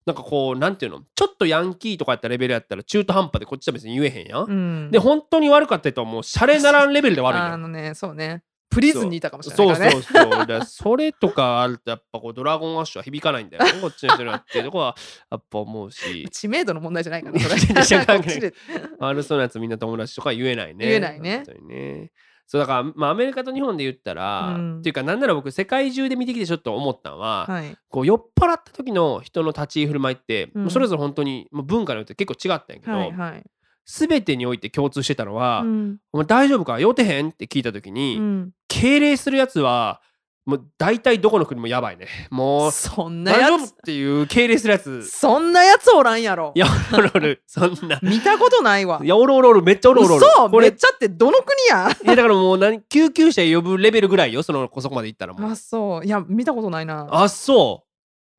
[0.05, 1.03] なんかこうなんていうの？
[1.14, 4.45] ちょっとヤンキーとかやったレベルやったら中途半端でこっちは別に言えへんやん。
[4.45, 7.57] うんで本当に悪かった人はもうシャレならんレベルで悪いあ。
[7.57, 8.43] のねそうね
[8.73, 9.93] プリズンにいたかもしれそうないからね。
[9.93, 10.31] そうそう。
[10.31, 13.73] だからそれとかあるとやっぱこうドラゴンアッシュは響かないんだよね。
[13.81, 14.97] こっちの人にはっていうとこは
[15.31, 17.57] やっぱ思うし、知名度の問題じゃないかなそれ。
[17.61, 18.23] 全然関係ない。
[18.23, 18.55] こっちで
[18.99, 20.87] 悪そうなやつみんな友達とか言えないね。
[20.87, 21.45] 言えないね。
[21.68, 22.12] ね。
[22.47, 24.79] そうだから、まあ、アメリカと日本で言ったら、うん。
[24.81, 27.77] っていうかなんなら僕世界中で見てきてちょっと思ったのは、はい。
[27.89, 30.70] こう酔っ払った時の人の立ち居振る舞いって、うん。
[30.70, 33.45] それぞれ本当にもう文化によって結構違ったんやけど、はいはい
[33.87, 35.97] 全てにおいて共通してたのは「うん。
[36.12, 36.80] お前大丈夫か？
[36.80, 38.51] 酔ってへん?」って聞いた時に、うん。
[38.68, 40.01] 敬礼するやつは
[40.45, 42.09] もう大体どこの国もやばいね。
[42.30, 43.53] もうそんなやつ。
[43.53, 45.09] 夫っていう敬礼するやつ。
[45.09, 46.51] そんなやつおらんやろ。
[46.57, 47.43] いやおるおる。
[47.47, 48.01] そんな。
[48.03, 49.01] 見たことないわ。
[49.05, 49.62] いやおるおるおる。
[49.62, 50.26] めっちゃおるおるおる。
[50.26, 50.51] 嘘？
[50.51, 51.91] これめっちゃってどの国や？
[51.91, 55.51] いやだからもう何救急車呼ぶレベルぐらいよそのそこまで行ったらもう。
[55.53, 56.05] あそう。
[56.05, 57.07] いや見たことないな。
[57.09, 57.89] あそう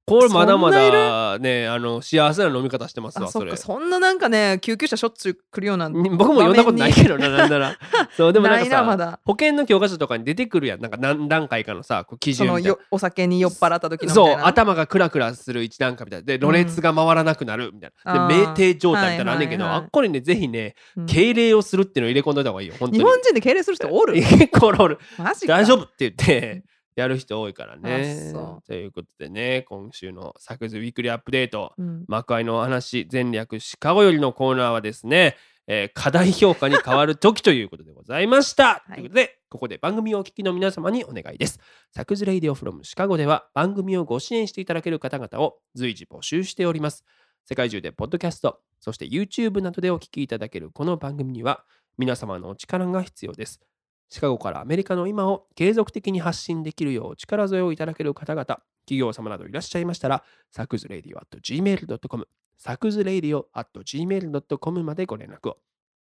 [0.06, 7.78] これまだまだねあの幸せな飲み方してますわそれあそんななんかね救急車しょっちゅう来るようなに僕も読んだことないけどななんなら。
[8.18, 9.20] そうでもなんかさなまだ。
[9.24, 12.70] 保険の教科書とかに出てくるやんなんか何段階かのさこう基準みたいな。
[12.70, 14.48] よお酒に酔っ払った時のみそうたいな。
[14.48, 16.26] 頭がクラクラする一段階みたいな。
[16.26, 18.28] でろれつが回らなくなるみたいな、あー。
[18.28, 21.06] で酩酊状態みたいなのあんねんけど、はいはいはいあっこにねぜひねうん。
[21.06, 23.00] 敬礼をするっていうのを入れ込んどいた方がいいよ本当に。
[23.00, 24.16] 日本人で敬礼する人おる？
[24.20, 25.00] 結構おる。
[25.18, 25.54] マジか。
[25.54, 26.64] 大丈夫って言って
[26.96, 28.32] やる人多いからね
[28.68, 35.36] ということでね今週の「サクズウィークリーアップデート」うん幕開のお話前略シカゴよりのコーナーはですね、
[35.68, 38.84] えー過大評価に変わる時ということでございました。
[38.92, 41.60] いということでここで番組をお聞きの皆様にお願いです。
[41.92, 47.06] サクズレイディオフロムシカゴでは番組をご支援していただける方々を随時募集しております。
[47.46, 51.66] 世界中でポッドキャスト、そして YouTube などでお聞きいただけるこの番組には
[51.98, 53.73] 皆様のお力が必要です。
[54.10, 58.46] シカゴからアメリカの今を継続的に発信できるよう力添えをいただける方々、
[58.86, 62.28] 企業様などいらっしゃいましたら、サクズレディオ at gmail.com、
[62.58, 65.58] サクズレディオ at gmail.com までご連絡を。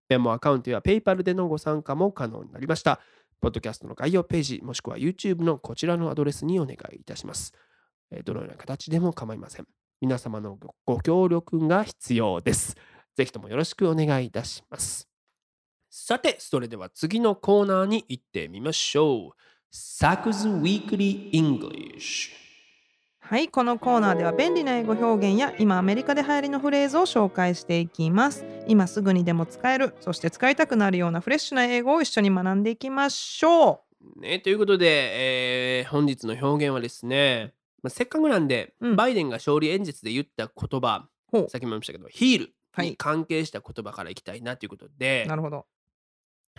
[0.09, 3.01] メモアカウントや PayPal でのご参加も可能になりました。
[3.41, 7.53] ポッドキャストの概要ページ、もしくは YouTube のこちらのアドレスにお願いいたします。
[8.25, 9.67] どのような形でも構いません。
[10.01, 12.77] 皆様のご協力が必要です。
[13.17, 15.12] ぜひともよろしくお願いいたします。
[15.95, 19.31] さて、それでは次のコーナーに行ってみましょう。
[19.71, 22.33] Saku's Weekly English。
[23.21, 33.83] はいこのコーナーでは便利な英語表現や今アメリカで流行りのフレーズを紹介していきます今すぐにでも使えるそして使いたくなるようなフレッシュな英語を一緒に学んでいきましょ
[34.17, 41.07] ね、ということで、えー本日の表現はですね、まあ、せっかくなんで、うんバイデンが勝利演説で言った言葉
[41.49, 45.67] さっきも言いましたけどヒールはいに関係した言葉からいきたいなということで、なるほど。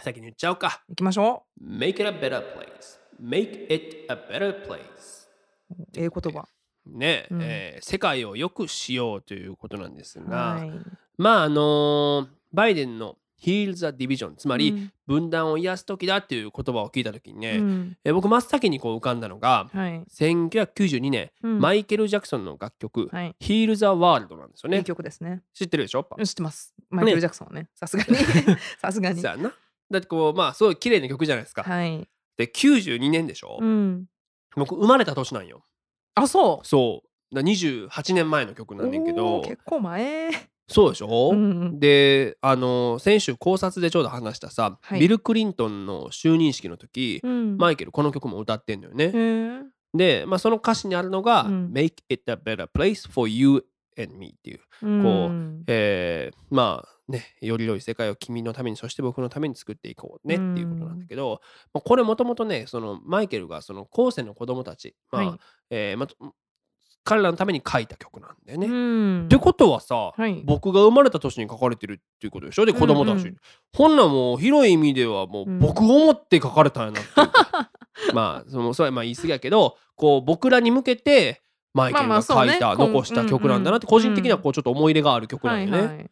[0.02, 5.28] 先に言っちゃおうか行きましょ Make it a better place Make it a better place
[5.72, 5.84] う。
[5.96, 6.48] ええ言葉。
[6.86, 10.72] ね、うんえー世界を良くしようということなんですが、はい。
[11.18, 20.04] まああのーバイデンの Heal the Division つまり、うん分断を癒す時だっていう言葉を聞いた時にね、うんえー僕真っ先にこう浮かんだのがはい。
[20.10, 23.36] 1992年、うんマイケル・ジャクソンの楽曲、はい。
[23.40, 24.84] Heal the World なんですよいいね。
[24.84, 25.42] 曲ですね。
[25.54, 26.06] 知ってるでしょ？
[26.18, 26.74] うん知ってます。
[26.90, 27.70] マイケル・ジャクソンはね。
[27.76, 28.16] さすがに。
[28.80, 29.32] さすがにそう。
[29.32, 29.54] やんな。
[29.94, 31.64] だってこうまあすごい綺麗な曲じゃないですか。
[31.64, 32.08] はい。
[32.36, 34.06] で92年でしょ、うん。
[34.56, 35.64] 僕生まれた年なんよ。
[36.16, 36.68] あ、そう。
[36.68, 37.36] そう。
[37.36, 40.30] だ28年前の曲なんだけおどー結構前。
[40.70, 47.58] そうでしょ、うんうんであの先週考察でちょうど話したさ、はいビル・クリントンの就任式の時、うん。
[47.58, 49.12] マイケルこの曲も歌ってんのよね。
[49.94, 53.64] で、まあ、その歌詞にあるのが、うん Make it a better place for you
[54.02, 55.64] and me っていう、うん。
[55.68, 61.42] えーまあねより良い世界を君のためにそして僕のために作っていこうねっていうことなんだけど、
[61.74, 65.40] まあ、これもともとねそのマイケルがその後世の子供たち、まあはい。
[65.70, 66.32] えーまあ、
[67.04, 68.68] 彼らのために書いた曲なんだよね。
[68.68, 69.26] うん。
[69.26, 70.42] ってことはさ、はい。
[70.46, 72.66] 僕が生まれた年に書かれてるっていうことでしょ？
[72.66, 73.38] で子供たち、うんうん
[73.76, 75.60] ほんなんもう広い意味ではもううん。
[75.60, 77.28] 僕を思って書かれたんやなっていう。
[77.28, 77.72] か、
[78.14, 81.43] まあそのそれはまあ言い過ぎやけどこう僕らに向けて
[81.74, 82.78] マイケルが書いた、まあまあね。
[82.78, 85.78] 残した曲なんだなって、個人的にはこうちょっと思い入れがある曲なんよね。
[85.78, 86.12] はいはい。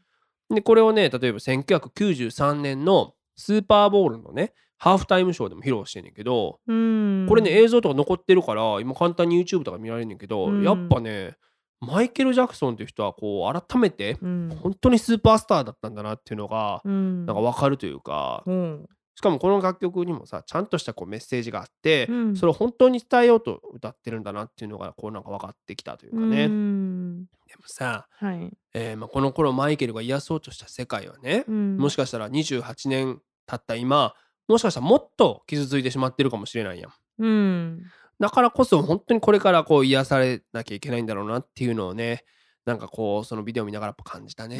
[0.53, 7.25] でこれをね例えば1993年のスーパーボールのねハーフタイムショーでも披露してんねんけど、うん。
[7.29, 10.63] これね映像とか残ってるから今簡単に YouTube とか見られるんだけど、うん。
[10.63, 11.35] やっぱね
[11.79, 14.59] マイケル・ジャクソンっていう人はこう改めてうん。
[14.61, 17.25] 本当にスーパースターだったんだなっていうのがうん。
[17.25, 18.85] なんか分かるというか、うん
[19.15, 22.35] しかもこの楽曲にもさちゃんとしたこうメッセージがあって、うん。
[22.35, 27.27] それを本当に伝えようと歌ってるんだなっていうのがこうなんか分かってきたというかね、うでんも
[27.65, 28.51] さ、はい。
[28.73, 31.77] えーまあ、この頃マイケルが癒そうとした世界はね、うん。
[31.77, 34.13] もしかしたら28年経った今
[34.47, 36.91] もしかしたらもっと傷ついてしまってるかもしれないやん。
[37.19, 37.83] うん。
[38.19, 42.23] だからこそ本当にこれからこう癒されなきゃいけないんだろうなっていうのをね
[42.65, 44.59] なんかこうそのビデオ見ながらやっぱ感じたね。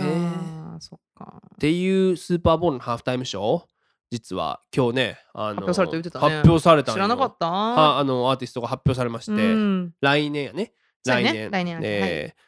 [1.56, 3.64] っていうスーパーボールのハーフタイムショー
[4.12, 6.36] 実は今日ねあの発表された言ってたね。
[6.38, 6.96] 発表されたんよ。
[6.98, 7.50] 知らなかった？
[7.50, 9.94] はあのアーティストが発表されまして、うん。
[10.02, 10.74] 来年やね。
[11.04, 11.50] そうやね。
[11.50, 11.80] 来年。
[11.80, 12.42] 来年えー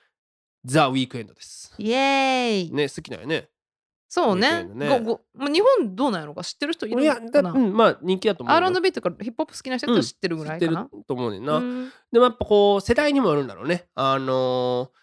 [0.66, 1.74] ザ・ウィークエンドです。
[1.78, 2.72] イエーイ。
[2.72, 3.49] ね好きだよね。
[4.09, 4.64] そうね。
[4.64, 4.88] ね。
[4.88, 6.43] ごごまあ日本どうなんやろうか？
[6.43, 8.66] 知ってる人いるいやうんまあ人気だと思うよ。
[8.68, 10.84] R&B とかヒップホップ好きな人は知ってるぐらいかな。
[10.84, 11.57] 知ってると思うねんな。
[11.57, 11.89] うん。
[12.11, 13.88] でもやっぱこう世代にもよるんだろうね。
[13.95, 15.03] あのー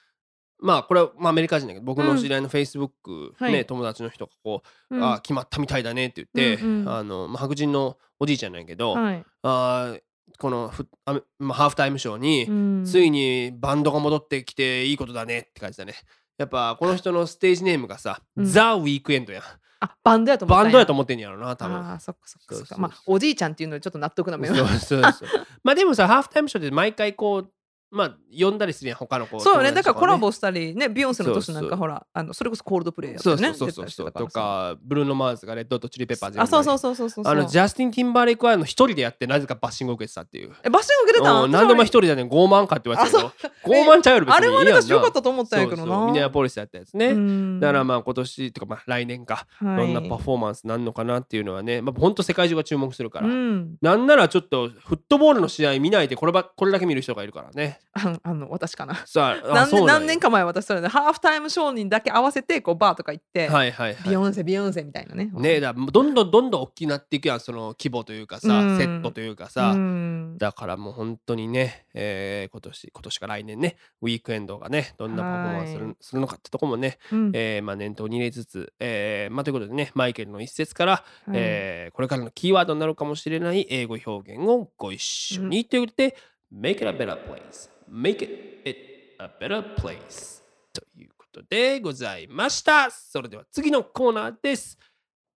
[0.62, 3.66] まあこれはまあアメリカ人だけど僕の知り合いのフェイスブックね、はい。
[3.66, 6.88] 友達の人がこう、うんあ決まったみたいだねって言って、うんうん。
[6.88, 9.24] あのまあ、白人のおじいちゃんなんやけど、はい。
[9.42, 10.00] あー
[10.38, 12.84] このフあめまあ、ハーフタイムショーに、うん。
[12.84, 15.94] ついにバンドが戻ってきていいことだねって感じだね。
[16.38, 18.44] やっぱこの人のステージネームがさ、うん。
[18.46, 19.42] ザ・ウィークエンドやん。
[19.82, 21.76] あバンドやと思ったバンドやと思ってんやろな、多分。
[21.76, 25.28] ああそっかそっかそっそうそうそうかまあおじいちゃんっていうのでちょっと納得な面そうはそうそう。
[25.64, 27.50] まあでもさ、ハーフタイムショーで毎回こう、
[27.91, 29.41] まあ呼んだりするやん、他の子。
[29.41, 29.72] そうよね。
[29.72, 33.57] だからコラ友ボしたりねビヨンセの年なんかほらあのそれこそコールドプレイやった達よね。
[33.57, 36.78] そうそうそうとか、ブルーノ・マーズがレッド・とチリ・ペッパーズやあそうそうう。
[36.78, 37.24] そうそうそう。
[37.26, 40.53] あの、ジャスティン・ティンバーレイクはあの一人でやって、なぜかバッシングを受けてたっていう。
[40.62, 46.07] えバッシング受けてたうん何でも一人でね、傲慢かって言われてたけど、傲慢ちゃうより別あれはあれだしよかったと思ったんやけどそうそう。
[46.07, 47.09] ミネなアポリスやったやつね。
[47.09, 47.61] うん。
[47.61, 49.76] だからまあ今年とかまあ来年か、はい。
[49.76, 53.26] どんなパフォーマンスなんのかなっていうのはね、まあ本当世界中が注目するから。
[53.26, 53.76] うん。
[53.82, 57.80] なんならちょっとフットボールの試合見ないでこればこれだけ見る人がいるからね。
[57.93, 58.95] あ あの私かな。
[59.14, 64.05] 何何年か前私それでハーフタイムショーにだけ合わせてこうバーとか行って、はいはいはい。
[64.05, 65.31] ビヨンセビヨンセみたいなね。
[65.33, 68.78] ねえだどんどんどんどん大きくなっていくやんその規模というかさ、うん。
[68.78, 70.39] セットというかさ、うん。
[70.39, 75.97] だからもう本当にね、えー今年今年か来年ねウィークエンドがねどんなパフォーマンスする,、はい。
[76.01, 77.31] するのかってとこもね、うん。
[77.35, 81.05] えーまあ、念頭に入れつつ、えーまあ、ということでねマイケルの一節から、はい。
[81.35, 86.16] えーこれからのキーワードになるかもしれない英語表現をご一緒に、ということで
[86.53, 87.70] Make it a better place.
[87.88, 90.42] Make it a better place.
[90.72, 92.90] ということでございました。
[92.90, 94.76] それでは次のコーナーです。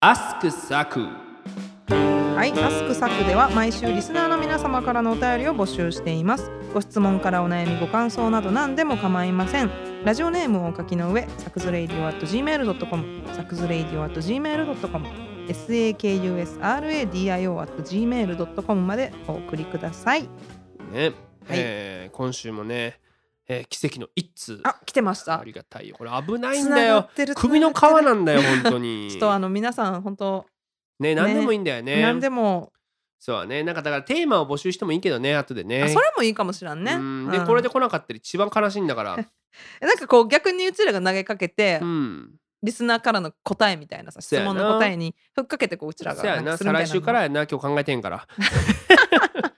[0.00, 1.08] Ask Saku
[2.34, 6.50] はい、アスクサクでは毎週リスナーの皆様からのお便りを募集しています。
[6.72, 9.70] ご質問からお悩み、ご感想など何でも構いません。
[10.04, 15.06] ラジオネームをお書きの上、サクズレイディオ at gmail.com、サクズレイディオ at gmail.com、
[15.46, 16.40] sakusradio
[17.60, 20.28] at gmail.com までお送りください。
[20.94, 21.12] ね、
[21.48, 23.00] えー今週もね、
[23.48, 24.60] えー奇跡の一通。
[24.62, 25.40] あ、来てました。
[25.40, 25.44] あ。
[25.44, 25.96] りがたいよ。
[25.98, 27.08] これ危ないんだよ。
[27.10, 29.08] ってる首の皮なんだよ本当に。
[29.12, 30.46] ちょっとあの皆さん本当
[31.00, 32.00] ね何でもいいんだよね。
[32.00, 32.72] 何でも。
[33.18, 33.64] そうだね。
[33.64, 35.82] なんかだからテーマを募集してもいいけどね後でね。
[35.82, 36.92] あそれもいいかもしらんね。
[36.92, 37.30] うん。
[37.30, 37.46] で、うん。
[37.46, 39.16] これで来なかったら一番悲しいんだから。
[39.80, 42.34] なんかこう逆にうちらが投げかけて、うん。
[42.62, 47.46] リスナーからの答えみたいなさ質問の答えにふっかけてこううちらが再来週からやな。
[47.46, 48.26] 今日考えてんから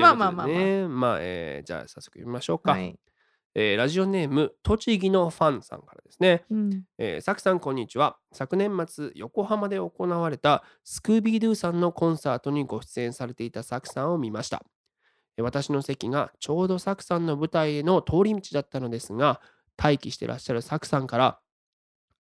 [0.00, 0.56] まあまあまあまあ。
[0.56, 2.98] ねまあ、えーじゃあ早速読みましょうか、はい。
[3.54, 6.44] えーラジオネーム栃木のファンさんからですね。
[6.50, 6.84] うん。
[6.98, 8.16] えー、さきさんこんにちは。
[8.32, 14.62] 昨年末横浜で行われたスクービードゥさんのコンサートにご出演されていたさきさんを見ました。
[15.36, 19.40] えー私の席がちょうどさきさんの舞台への通り道だったのですが
[19.82, 21.38] 待機してらっしゃるさきさんから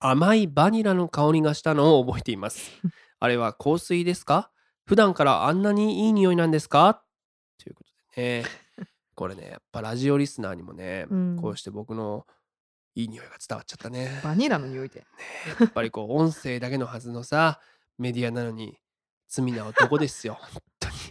[0.00, 2.72] 甘いバニラの香りがしたのを覚えています。
[3.20, 4.50] あれは香水ですか？
[4.84, 7.03] 普段からあんなにいい匂いなんですか？
[8.16, 8.44] ね
[9.14, 11.38] これねやっぱラジオリスナーにもね、うん。
[11.40, 12.26] こうして僕の
[12.94, 14.20] いい匂いが伝わっちゃったね。
[14.22, 15.04] バニラの匂いで。
[15.60, 17.60] やっぱりこう音声だけのはずのさ
[17.98, 18.78] メディアなのに
[19.28, 20.94] 罪な男ですよ本当に。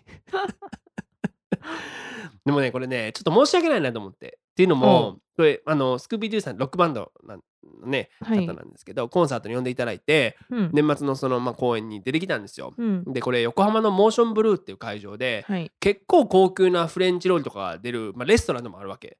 [2.45, 4.39] でもねこれねちょっと申し訳ないなと思って。
[4.51, 7.43] っていうのもこれあのスクービードゥさんロックバンドなんの
[7.85, 8.45] ねはい。
[8.45, 10.69] 方なんですけど、コンサートに呼んでいただいてうん。
[10.73, 12.73] 年末のその、まあ、公演に出てきたんですよ。
[12.77, 13.03] うん。
[13.13, 15.71] でこれ横浜のモーションブルーっていう会場ではい。
[15.79, 19.17] 結構高級なフレンチロールとかが出る、まあ、レストランでもあるわけ。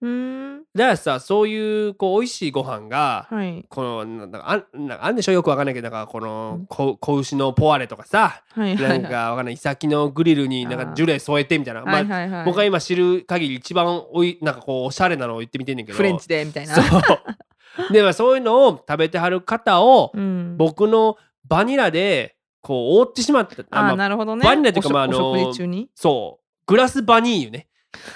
[0.75, 3.65] だからさそういうこう美味しいご飯が、はい。
[3.69, 6.65] このなんかあんなんかあんでしょよくわかんないけどなんかこのうん。
[6.67, 9.11] 子子牛のポワレとかさはいはないんはい。
[9.11, 11.83] かわかんないイサキのグリルになんかジュレ添えてみたいな。
[11.83, 12.45] まあはいはいはい。
[12.45, 15.97] 僕が今知る限り一番おいなんかこうおしゃれなのを言ってみてんねんけど。
[15.97, 16.75] フレンチでみたいな。
[17.91, 20.55] でまあそういうのを食べてはる方をうん。
[20.57, 21.17] 僕の
[21.47, 23.63] バニラでこう覆ってしまった。
[23.71, 24.43] あなるほどね。
[24.45, 25.53] バニラっていうかまああの。
[25.95, 27.67] そうグラスバニーユね。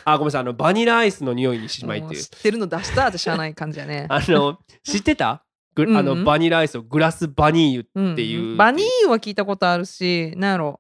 [0.06, 0.42] あごめんなさい。
[0.42, 2.22] あのバニラアイスの匂いにしまいっていう。
[2.22, 4.08] 知ってるの出したって知らない感じやね。
[4.12, 5.44] あの知ってた？
[5.76, 8.56] ぐあのバニラアイスをグラスバニーユうんっていう。
[8.58, 10.80] バニーユは聞いたことあるし、なんやろ、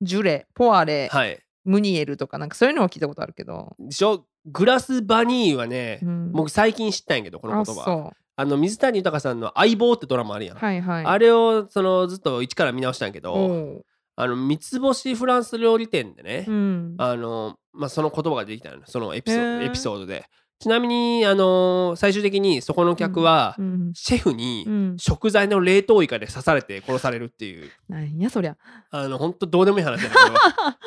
[0.00, 1.38] ジュレ、ポワレ、はい。
[1.64, 3.74] ムニエルとかなんかそういうのは聞いたことあるけど。
[3.80, 4.26] でしょ？
[4.52, 10.60] グラスバニーユはね、うん僕最近知ったんやけどこのあ言葉そあの水谷豊さんの「相棒」ってドラマあるやん、う。
[10.60, 11.04] はいはい。
[11.04, 13.82] あれをそのずっと一から見直したんやけど
[14.14, 16.94] あの三つ星フランス料理店でね、うん。
[16.98, 20.24] あのまあ、その言葉が出てきたのよそのエピソへーエピソードで
[20.60, 23.90] ちなみにあの最終的にそこの客は、うん。
[23.94, 24.96] シェフにうん。
[24.98, 28.56] 食材の冷凍イカで刺されて殺されるっていうなんやそりゃ。
[28.90, 30.20] あの本当どうでもいい話だけど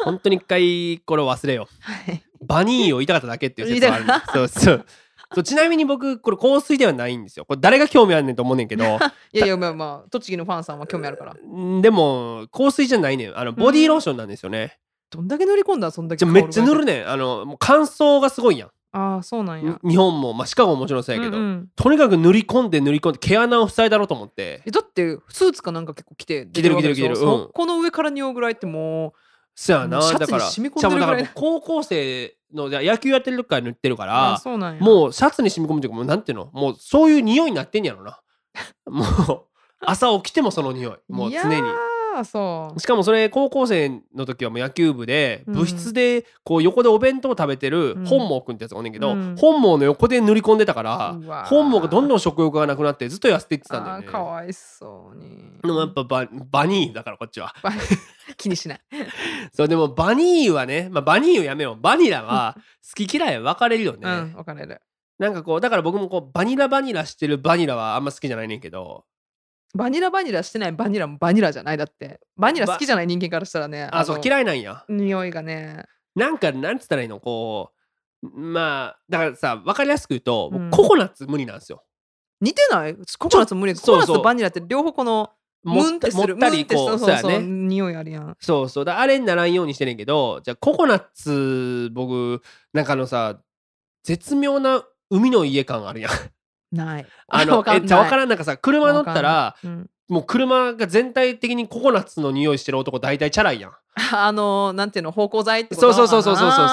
[0.06, 2.24] 本当に一回これを忘れよはい。
[2.42, 4.86] うバニーを言いたかっただけっていう説があるそうそう。
[5.34, 7.46] そうちなみに僕これ香水ではないんですよ。
[7.46, 8.84] これ誰が興味あるねんと思うねんけど。
[9.32, 11.34] いやいや、まあまあ、栃木のファンさんは興味あるから。
[11.34, 13.38] んでも香水じゃないねん。
[13.38, 14.78] あのボディーローションなんですよね、
[15.10, 17.00] どんだけ塗り込んだらそんだけじゃあめっちゃ塗るね。
[17.00, 17.10] ねん。
[17.10, 18.70] あのもう乾燥がすごいやん。
[18.94, 19.80] ああ、そうなんや。
[19.84, 21.68] 日本も、まあ、シカゴももちろんそうやけど、うんうん。
[21.78, 24.64] とにかく塗り込んで塗り込んで毛穴を塞いだろうと思って。
[24.66, 27.16] えだってスーツかなんか結構着て着てる着てる着てる。
[27.16, 27.22] うん。
[27.22, 29.14] そこの上から匂うぐらいっても
[29.62, 30.02] そやな。
[30.02, 34.82] シャツだからに染み込んでるぐらいしかもだから高校生のじゃあ野球やってる時から塗ってるかうらあそうなんや。
[34.82, 36.50] もうシャツに染み込むというかもうなんていうの？
[36.54, 38.20] もうそういう匂いになってんやろな。
[38.86, 39.42] もう
[39.86, 41.14] 朝起きてもその匂い。
[41.14, 41.62] もう常に。
[42.26, 42.80] そう。
[42.82, 45.54] しかもそれ高校生の時はもう野球部でうん。
[45.54, 48.06] 部室でこう横でお弁当食べてるうん。
[48.06, 49.36] 本望くんってやつがおんねんけど、うん。
[49.40, 51.48] 本望の横で塗り込んでたからうわー。
[51.48, 54.06] 本望がどんどん食欲がなくなってずっと痩せていってたんだよね。
[54.06, 55.58] あーかわいそうに。
[55.62, 57.56] でもやっぱババニーだからこっちは。
[57.64, 57.72] ば
[58.38, 58.82] 気にしない。
[59.54, 61.82] そうでもバニーはね、まあ、バニーをやめよう。
[61.82, 62.56] バニラは
[62.98, 64.82] 好き嫌い分かれるよね、うん分かれる。
[65.20, 69.06] なんかこうだから僕もこうバニラバニラしてるバニラはあんま好きじゃないねんけど。
[69.74, 72.20] バニラバニラしてないバニラもバニラじゃないだって。
[72.36, 74.84] バニラ好きじゃない人間からしたらねあそうの嫌いなんや。
[74.90, 75.86] 匂いがね。
[76.16, 77.72] なんかなんつったらいいのこ
[78.24, 80.70] うまあだからさ分かりやすく言うと、僕うん。
[80.72, 81.84] ココナッツ無理なんですよ。
[82.42, 82.96] 似てない？
[83.18, 83.76] ココナッツ無理？
[83.76, 85.32] ココナッツとバニラって両方この
[85.64, 86.24] もったりこ
[86.96, 88.38] うそうそう匂いあるやん。
[88.40, 88.86] そうそう。
[88.86, 92.42] だあれにならんようにしてんねんけどじゃあココナッツ僕
[92.74, 93.40] なんかあのさ
[94.04, 96.76] 絶妙な海の家感あるやん。
[96.76, 97.06] ない。
[97.28, 99.90] あのえじゃあ分からんなんかさ車乗ったらうん。
[100.10, 103.72] もう車が全体的にココナッツの匂いしてる男大体チャラいやん。
[104.14, 105.94] あのなんていうの芳香剤ってこと？
[105.94, 106.68] そうそうそうそうそうそうそう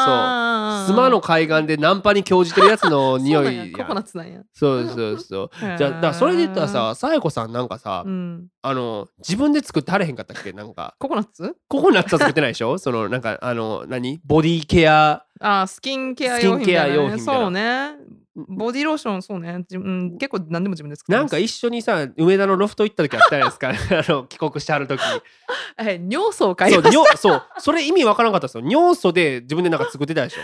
[0.93, 4.41] 妻の海岸でナンパに興じてるやつの匂いココナッツなんや。
[4.53, 5.51] そうそうそう。
[5.79, 8.47] じゃあだからそれで言ったらささやこさんなんかさ、うん。
[8.63, 10.53] あの自分で作ってはれへんかったっけ？
[10.53, 10.95] なんか。
[10.99, 11.55] ココナッツ？
[11.69, 12.77] ココナッツは作ってないでしょ？
[12.79, 14.21] そのなんかあの何？
[14.25, 15.25] ボディケア。
[15.41, 17.93] あースキンケア用品みたいな、そうね。
[18.49, 25.01] ボディローションそうね、じうん、結構何でも自分で作ってなんか一緒にさ梅田のロフト行った時あったじゃないですかあの帰国してはる時。
[25.77, 26.99] え尿素を買いそうました。
[27.01, 27.43] 尿そう。
[27.59, 28.65] それ意味わからなかったですよ。
[28.65, 30.41] 尿素で自分でなんか作ってたでしょ？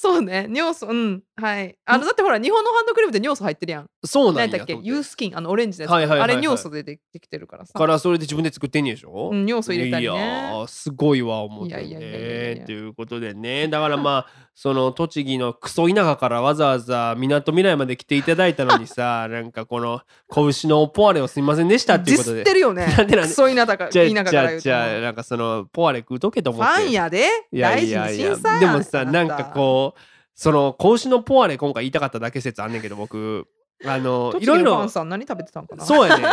[0.00, 0.46] そうね。
[0.48, 1.76] 尿素うんはい。
[1.84, 3.86] あのだってほら日本のハンドクリームって尿素入ってるやん。
[4.04, 4.78] そうなんだっけ？
[4.80, 6.36] ユースキンあのオレンジのやつ、はいはいはいはい。
[6.36, 7.72] あれ尿素ででできてるからさ。
[7.76, 10.12] からそれで自分で作ってんねやでしょ、うん尿素入れたりね。
[10.12, 12.54] いやーすごいわ思っていやいやいやいやいや。
[12.60, 13.66] ねということでね。
[13.66, 20.00] だからまあ その栃木のクソ田舎からわざわざみなとみらいまで来ていただいたのにさ なんかこの
[20.32, 22.36] 拳のポワレをすみませんでしたっていうことで。
[22.36, 22.86] ディスってるよね。
[22.96, 23.28] なんでなんで？
[23.28, 26.82] クソ田舎か田じゃじゃなんかそのポワレ食うとけとフ思って。
[26.82, 27.26] ァンやで。
[27.52, 28.36] いやいやいや。
[28.60, 29.87] でもさなんかこう
[30.34, 33.46] その子牛のポワレ今回言いたかっただけ説あんねんけど僕。
[33.84, 34.88] あのいろいろ。
[34.88, 35.84] さん何食べてたんかな？
[35.84, 36.24] そうやね。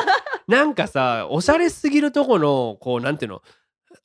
[0.47, 3.41] なんかさおしゃれすぎるとこのこうなんていうの？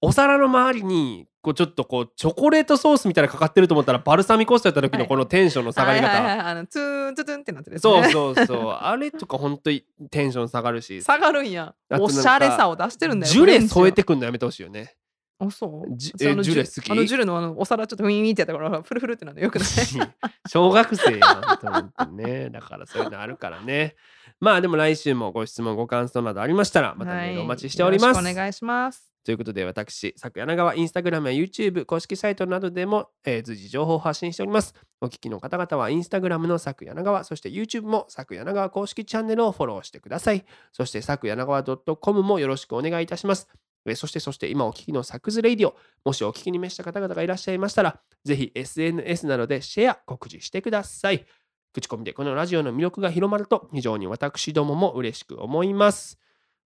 [0.03, 8.11] お皿の周りにこうちょっとこうチョコレートソースみたいなのかかってると思ったらバルサミコ酢やった時のこのテンションの下がり方、あのツーンツーンってなってるやつそうね。
[8.11, 8.71] そうそう。
[8.71, 11.03] あれとかほんとにテンション下がるし。
[11.03, 11.75] 下がるんや。
[11.99, 14.95] おしゃれさを出してるんだよジュレ添えててくんのやめてほしいよね
[15.41, 15.97] あそう？
[15.97, 16.91] ジュレ好き？
[16.91, 19.69] あのジュレのあのお皿ちょっとウィンウィンってやったからフルフルってなるのよくない？
[20.49, 22.51] 小学生やんと思ってね。
[22.51, 23.97] だからそういうのあるからね。
[24.39, 29.11] まあでも来週もご質問ご感想などありましたらまたメールお待ちしております、はいお願いします。
[29.23, 34.75] ということで私、佐久柳川、インスタグラムや YouTube、公式サイトなどでも、えー随時情報を発信しております。
[35.03, 40.47] お聞きの方々はインスタグラムの佐久柳川、そして YouTube も佐久柳川公式チャンネルをフォローしてください。
[40.73, 41.63] そして佐久柳川
[41.97, 43.47] .com もよろしくお願いいたします。
[43.87, 45.75] えーそしてそして今お聞きのサクズレイディオ、
[46.05, 51.25] もしお聞きに召した方々がいらっしゃいましたら、ぜひ SNS などでシェア、告示してください。
[51.73, 56.19] 口コミでこのラジオの魅力が広まると非常に私どもも嬉しく思います。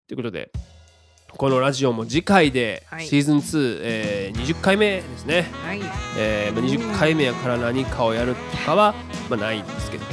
[0.08, 0.50] ということで、
[1.36, 3.06] このラジオも次回ではい。
[3.06, 5.80] シーズン2、えー20回目ですね、はい。
[6.18, 8.94] えーまあ20回目やから何かをやるとかは、
[9.28, 10.04] まあ、ないんですけど。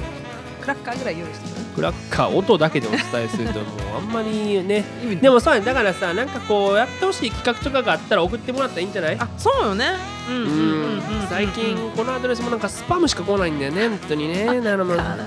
[0.61, 4.83] クラッカーぐらい用意してるクラッカー音だけでお伝えするともうあんまりね。
[5.21, 9.17] でもそうやねだからさなんかこうやってほしい企画とかがあったら送ってもらったらいいんじゃない？
[9.19, 9.85] あそうよね。
[10.29, 15.17] うん最近このアドレスもなんかスパムしか来ないんだよね本当にねなるほどま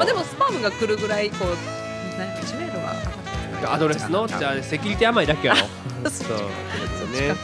[0.00, 2.78] あでもスパムが来るぐらいこうね1メール
[3.66, 5.60] はアドレスのじゃあセキュリティ甘いだけやろ。
[6.10, 6.38] そ そう。
[6.38, 7.36] ねか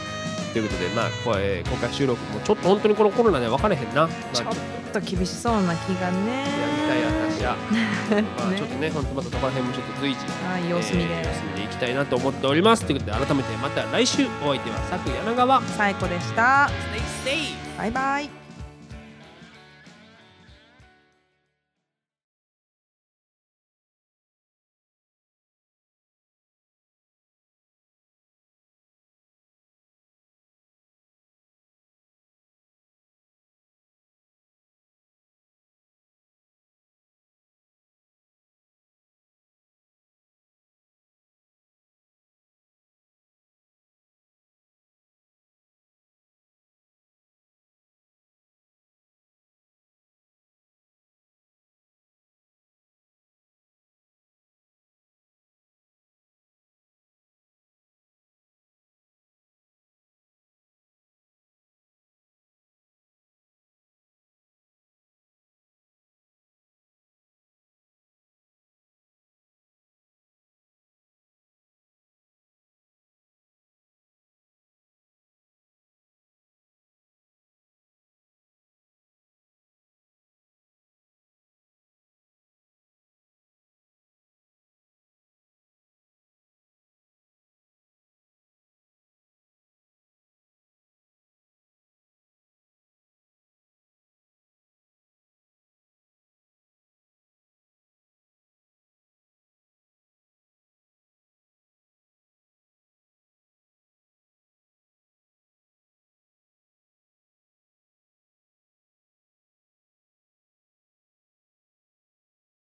[0.53, 4.47] ということでまあこれ今回収録もちょっと本当にこのコロナで分かれへんな、まあ、ちょっ
[4.93, 6.43] と厳しそうな気がね。
[6.43, 7.55] やりたい私は、
[8.37, 8.57] まあ、ね。
[8.57, 11.19] ちょっとね本当またそこら辺もちょっと随時はい様子見で。
[11.19, 12.85] えー様子見でいきたいなと思っております。
[12.85, 16.69] ということで改めてまた来週お相手は佐久柳川最高でした。
[17.25, 17.77] Stay safe!
[17.77, 18.40] バイバイ